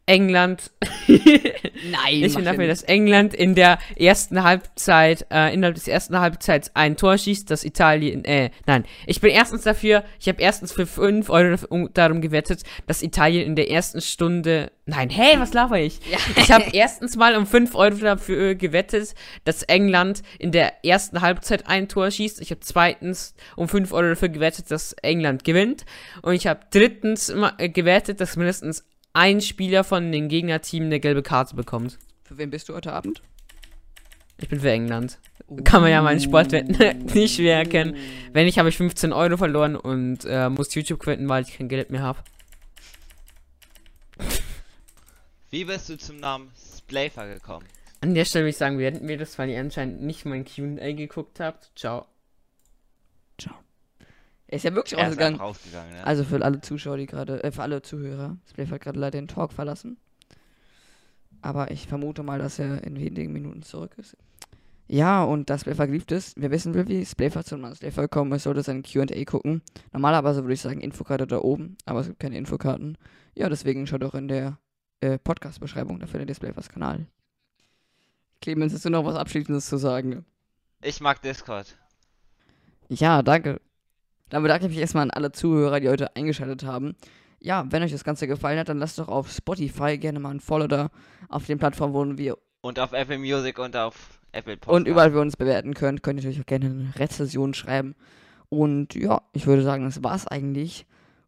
England. 0.09 0.71
Nein, 1.07 2.25
ich 2.25 2.35
bin 2.35 2.45
dafür, 2.45 2.67
dass 2.67 2.83
England 2.83 3.35
in 3.35 3.55
der 3.55 3.79
ersten 3.97 4.43
Halbzeit, 4.43 5.27
äh, 5.31 5.53
innerhalb 5.53 5.75
des 5.75 5.87
ersten 5.87 6.19
Halbzeits 6.19 6.71
ein 6.75 6.97
Tor 6.97 7.19
schießt, 7.19 7.51
dass 7.51 7.63
Italien, 7.63 8.25
äh, 8.25 8.51
nein. 8.67 8.85
Ich 9.07 9.21
bin 9.21 9.31
erstens 9.31 9.63
dafür, 9.63 10.05
ich 10.19 10.29
habe 10.29 10.41
erstens 10.41 10.73
für 10.73 10.87
5 10.87 11.29
Euro 11.29 11.89
darum 11.93 12.21
gewettet, 12.21 12.63
dass 12.87 13.03
Italien 13.03 13.47
in 13.47 13.55
der 13.55 13.71
ersten 13.71 14.01
Stunde, 14.01 14.73
nein, 14.87 15.11
hey, 15.11 15.39
was 15.39 15.53
laber 15.53 15.79
ich? 15.79 16.01
Ja. 16.11 16.19
Ich 16.37 16.51
habe 16.51 16.65
erstens 16.73 17.17
mal 17.17 17.37
um 17.37 17.47
5 17.47 17.75
Euro 17.75 17.97
dafür 17.97 18.55
gewettet, 18.55 19.15
dass 19.45 19.63
England 19.63 20.23
in 20.39 20.53
der 20.53 20.85
ersten 20.85 21.21
Halbzeit 21.21 21.69
ein 21.69 21.89
Tor 21.89 22.11
schießt. 22.11 22.41
Ich 22.41 22.51
habe 22.51 22.61
zweitens 22.61 23.35
um 23.57 23.69
5 23.69 23.93
Euro 23.93 24.09
dafür 24.09 24.31
gewettet, 24.31 24.71
dass 24.71 24.95
England 24.95 25.45
gewinnt. 25.45 25.85
Und 26.23 26.33
ich 26.33 26.47
habe 26.47 26.61
drittens 26.71 27.29
äh, 27.59 27.69
gewettet, 27.69 28.21
dass 28.21 28.37
mindestens 28.37 28.88
ein 29.13 29.41
Spieler 29.41 29.85
von 29.85 30.13
dem 30.13 30.29
Gegnerteam 30.29 30.85
eine 30.85 31.01
gelbe 31.01 31.23
Karte 31.23 31.57
bekommt. 31.57 31.99
Für 32.25 32.39
wen 32.39 32.51
bist 32.51 32.69
du 32.69 32.75
heute 32.75 32.93
Abend? 32.93 33.23
Ich 34.41 34.49
bin 34.49 34.61
für 34.61 34.71
England. 34.71 35.19
Uh. 35.49 35.57
Kann 35.65 35.83
man 35.83 35.91
ja 35.91 36.03
meinen 36.03 36.21
Sportwetten 36.21 36.77
nicht 37.15 37.37
schwer 37.37 37.57
erkennen. 37.57 37.97
Wenn 38.33 38.47
nicht, 38.47 38.59
habe 38.59 38.69
ich 38.69 38.77
15 38.77 39.13
Euro 39.13 39.37
verloren 39.37 39.77
und 39.77 40.25
äh, 40.25 40.49
muss 40.49 40.75
YouTube 40.75 41.01
quitten, 41.01 41.29
weil 41.29 41.43
ich 41.43 41.57
kein 41.57 41.69
Geld 41.69 41.91
mehr 41.91 42.03
habe. 42.03 42.21
Wie 45.51 45.65
bist 45.65 45.89
du 45.89 45.97
zum 45.97 46.21
Namen 46.21 46.51
Splafer 46.77 47.33
gekommen? 47.33 47.67
An 48.01 48.15
der 48.15 48.25
Stelle 48.25 48.45
würde 48.45 48.51
ich 48.51 48.57
sagen, 48.57 48.79
wir 48.79 49.17
das, 49.17 49.39
weil 49.39 49.49
ihr 49.49 49.59
anscheinend 49.59 50.03
nicht 50.03 50.25
mein 50.25 50.45
Q&A 50.45 50.93
geguckt 50.93 51.41
habt. 51.41 51.71
Ciao. 51.75 52.07
Er 54.49 54.57
ist 54.57 54.65
ja 54.65 54.75
wirklich 54.75 54.99
er 54.99 55.07
rausgegangen. 55.07 55.39
rausgegangen 55.39 55.95
ja. 55.95 56.03
Also 56.05 56.25
für 56.25 56.43
alle 56.43 56.61
Zuschauer, 56.61 56.97
die 56.97 57.07
gerade, 57.07 57.45
äh, 57.45 57.53
für 57.53 57.63
alle 57.63 57.83
Zuhörer. 57.83 58.37
Spliff 58.49 58.71
hat 58.71 58.81
gerade 58.81 58.99
leider 58.99 59.19
den 59.19 59.29
Talk 59.29 59.53
verlassen. 59.53 59.99
Aber 61.43 61.71
ich 61.71 61.87
vermute 61.87 62.23
mal, 62.23 62.39
dass 62.39 62.59
er 62.59 62.83
in 62.83 62.97
wenigen 62.97 63.33
Minuten 63.33 63.63
zurück 63.63 63.93
ist. 63.99 64.17
Ja, 64.89 65.23
und 65.23 65.51
das 65.51 65.61
Spliffer 65.61 65.87
geliebt 65.87 66.11
ist. 66.13 66.41
Wer 66.41 66.51
wissen 66.51 66.73
will, 66.73 66.89
wie 66.89 67.05
Spliffer 67.05 67.45
zum 67.45 67.63
Spliffer 67.75 68.03
gekommen 68.03 68.33
ist, 68.33 68.45
sollte 68.45 68.63
seinen 68.63 68.83
Q&A 68.83 69.25
gucken. 69.25 69.61
Normalerweise 69.93 70.43
würde 70.43 70.55
ich 70.55 70.63
sagen 70.63 70.81
Infokarte 70.81 71.27
da 71.27 71.39
oben, 71.39 71.77
aber 71.85 72.01
es 72.01 72.07
gibt 72.07 72.19
keine 72.19 72.39
Infokarten. 72.39 72.97
Ja, 73.35 73.51
deswegen 73.51 73.87
schaut 73.87 74.03
auch 74.03 74.15
in 74.15 74.29
der 74.29 74.59
äh, 75.01 75.19
Podcast-Beschreibung, 75.19 76.01
da 76.01 76.07
findet 76.07 76.31
ihr 76.31 76.35
Spliffers 76.35 76.71
Kanal. 76.71 77.07
Clemens, 78.41 78.73
hast 78.73 78.87
du 78.87 78.91
noch 78.91 79.05
was 79.05 79.17
Abschließendes 79.17 79.67
zu 79.67 79.77
sagen? 79.77 80.25
Ich 80.81 81.01
mag 81.01 81.21
Discord. 81.21 81.77
Ja, 82.89 83.23
danke. 83.23 83.61
Dann 84.31 84.43
bedanke 84.43 84.67
ich 84.67 84.71
mich 84.71 84.79
erstmal 84.79 85.05
an 85.05 85.11
alle 85.11 85.33
Zuhörer, 85.33 85.81
die 85.81 85.89
heute 85.89 86.15
eingeschaltet 86.17 86.65
haben. 86.65 86.95
Ja, 87.41 87.65
wenn 87.71 87.83
euch 87.83 87.93
das 87.93 88.05
Ganze 88.05 88.27
gefallen 88.27 88.59
hat, 88.59 88.69
dann 88.69 88.79
lasst 88.79 88.99
doch 88.99 89.09
auf 89.09 89.31
Spotify 89.31 89.97
gerne 89.97 90.19
mal 90.19 90.31
ein 90.31 90.41
Follow 90.41 90.67
da 90.67 90.91
auf 91.29 91.47
den 91.47 91.59
Plattformen, 91.59 91.95
wo 91.95 92.19
wir. 92.19 92.37
Und 92.61 92.79
auf 92.81 92.93
Apple 92.93 93.19
Music 93.19 93.59
und 93.59 93.77
auf 93.77 94.19
Apple 94.33 94.57
Podcast. 94.57 94.77
Und 94.77 94.89
überall, 94.89 95.13
wo 95.13 95.19
ihr 95.19 95.23
uns 95.23 95.37
bewerten 95.37 95.75
könnt, 95.75 96.03
könnt 96.03 96.19
ihr 96.19 96.23
natürlich 96.23 96.41
auch 96.41 96.47
gerne 96.47 96.67
eine 96.67 96.93
Rezension 96.99 97.55
schreiben. 97.55 97.95
Und 98.49 98.95
ja, 98.95 99.23
ich 99.33 99.47
würde 99.47 99.63
sagen, 99.63 99.85
das 99.85 100.03
war's 100.03 100.27
eigentlich. 100.27 100.87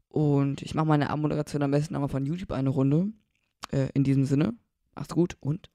Und 0.09 0.63
ich 0.63 0.75
mache 0.75 0.87
meine 0.87 1.11
Abmoderation 1.11 1.63
am 1.63 1.71
besten 1.71 1.95
nochmal 1.95 2.09
von 2.09 2.27
YouTube 2.27 2.53
eine 2.53 2.71
Runde. 2.71 3.09
Äh, 3.71 3.89
in 3.95 4.03
diesem 4.03 4.25
Sinne, 4.25 4.55
macht's 4.95 5.15
gut 5.15 5.37
und 5.41 5.71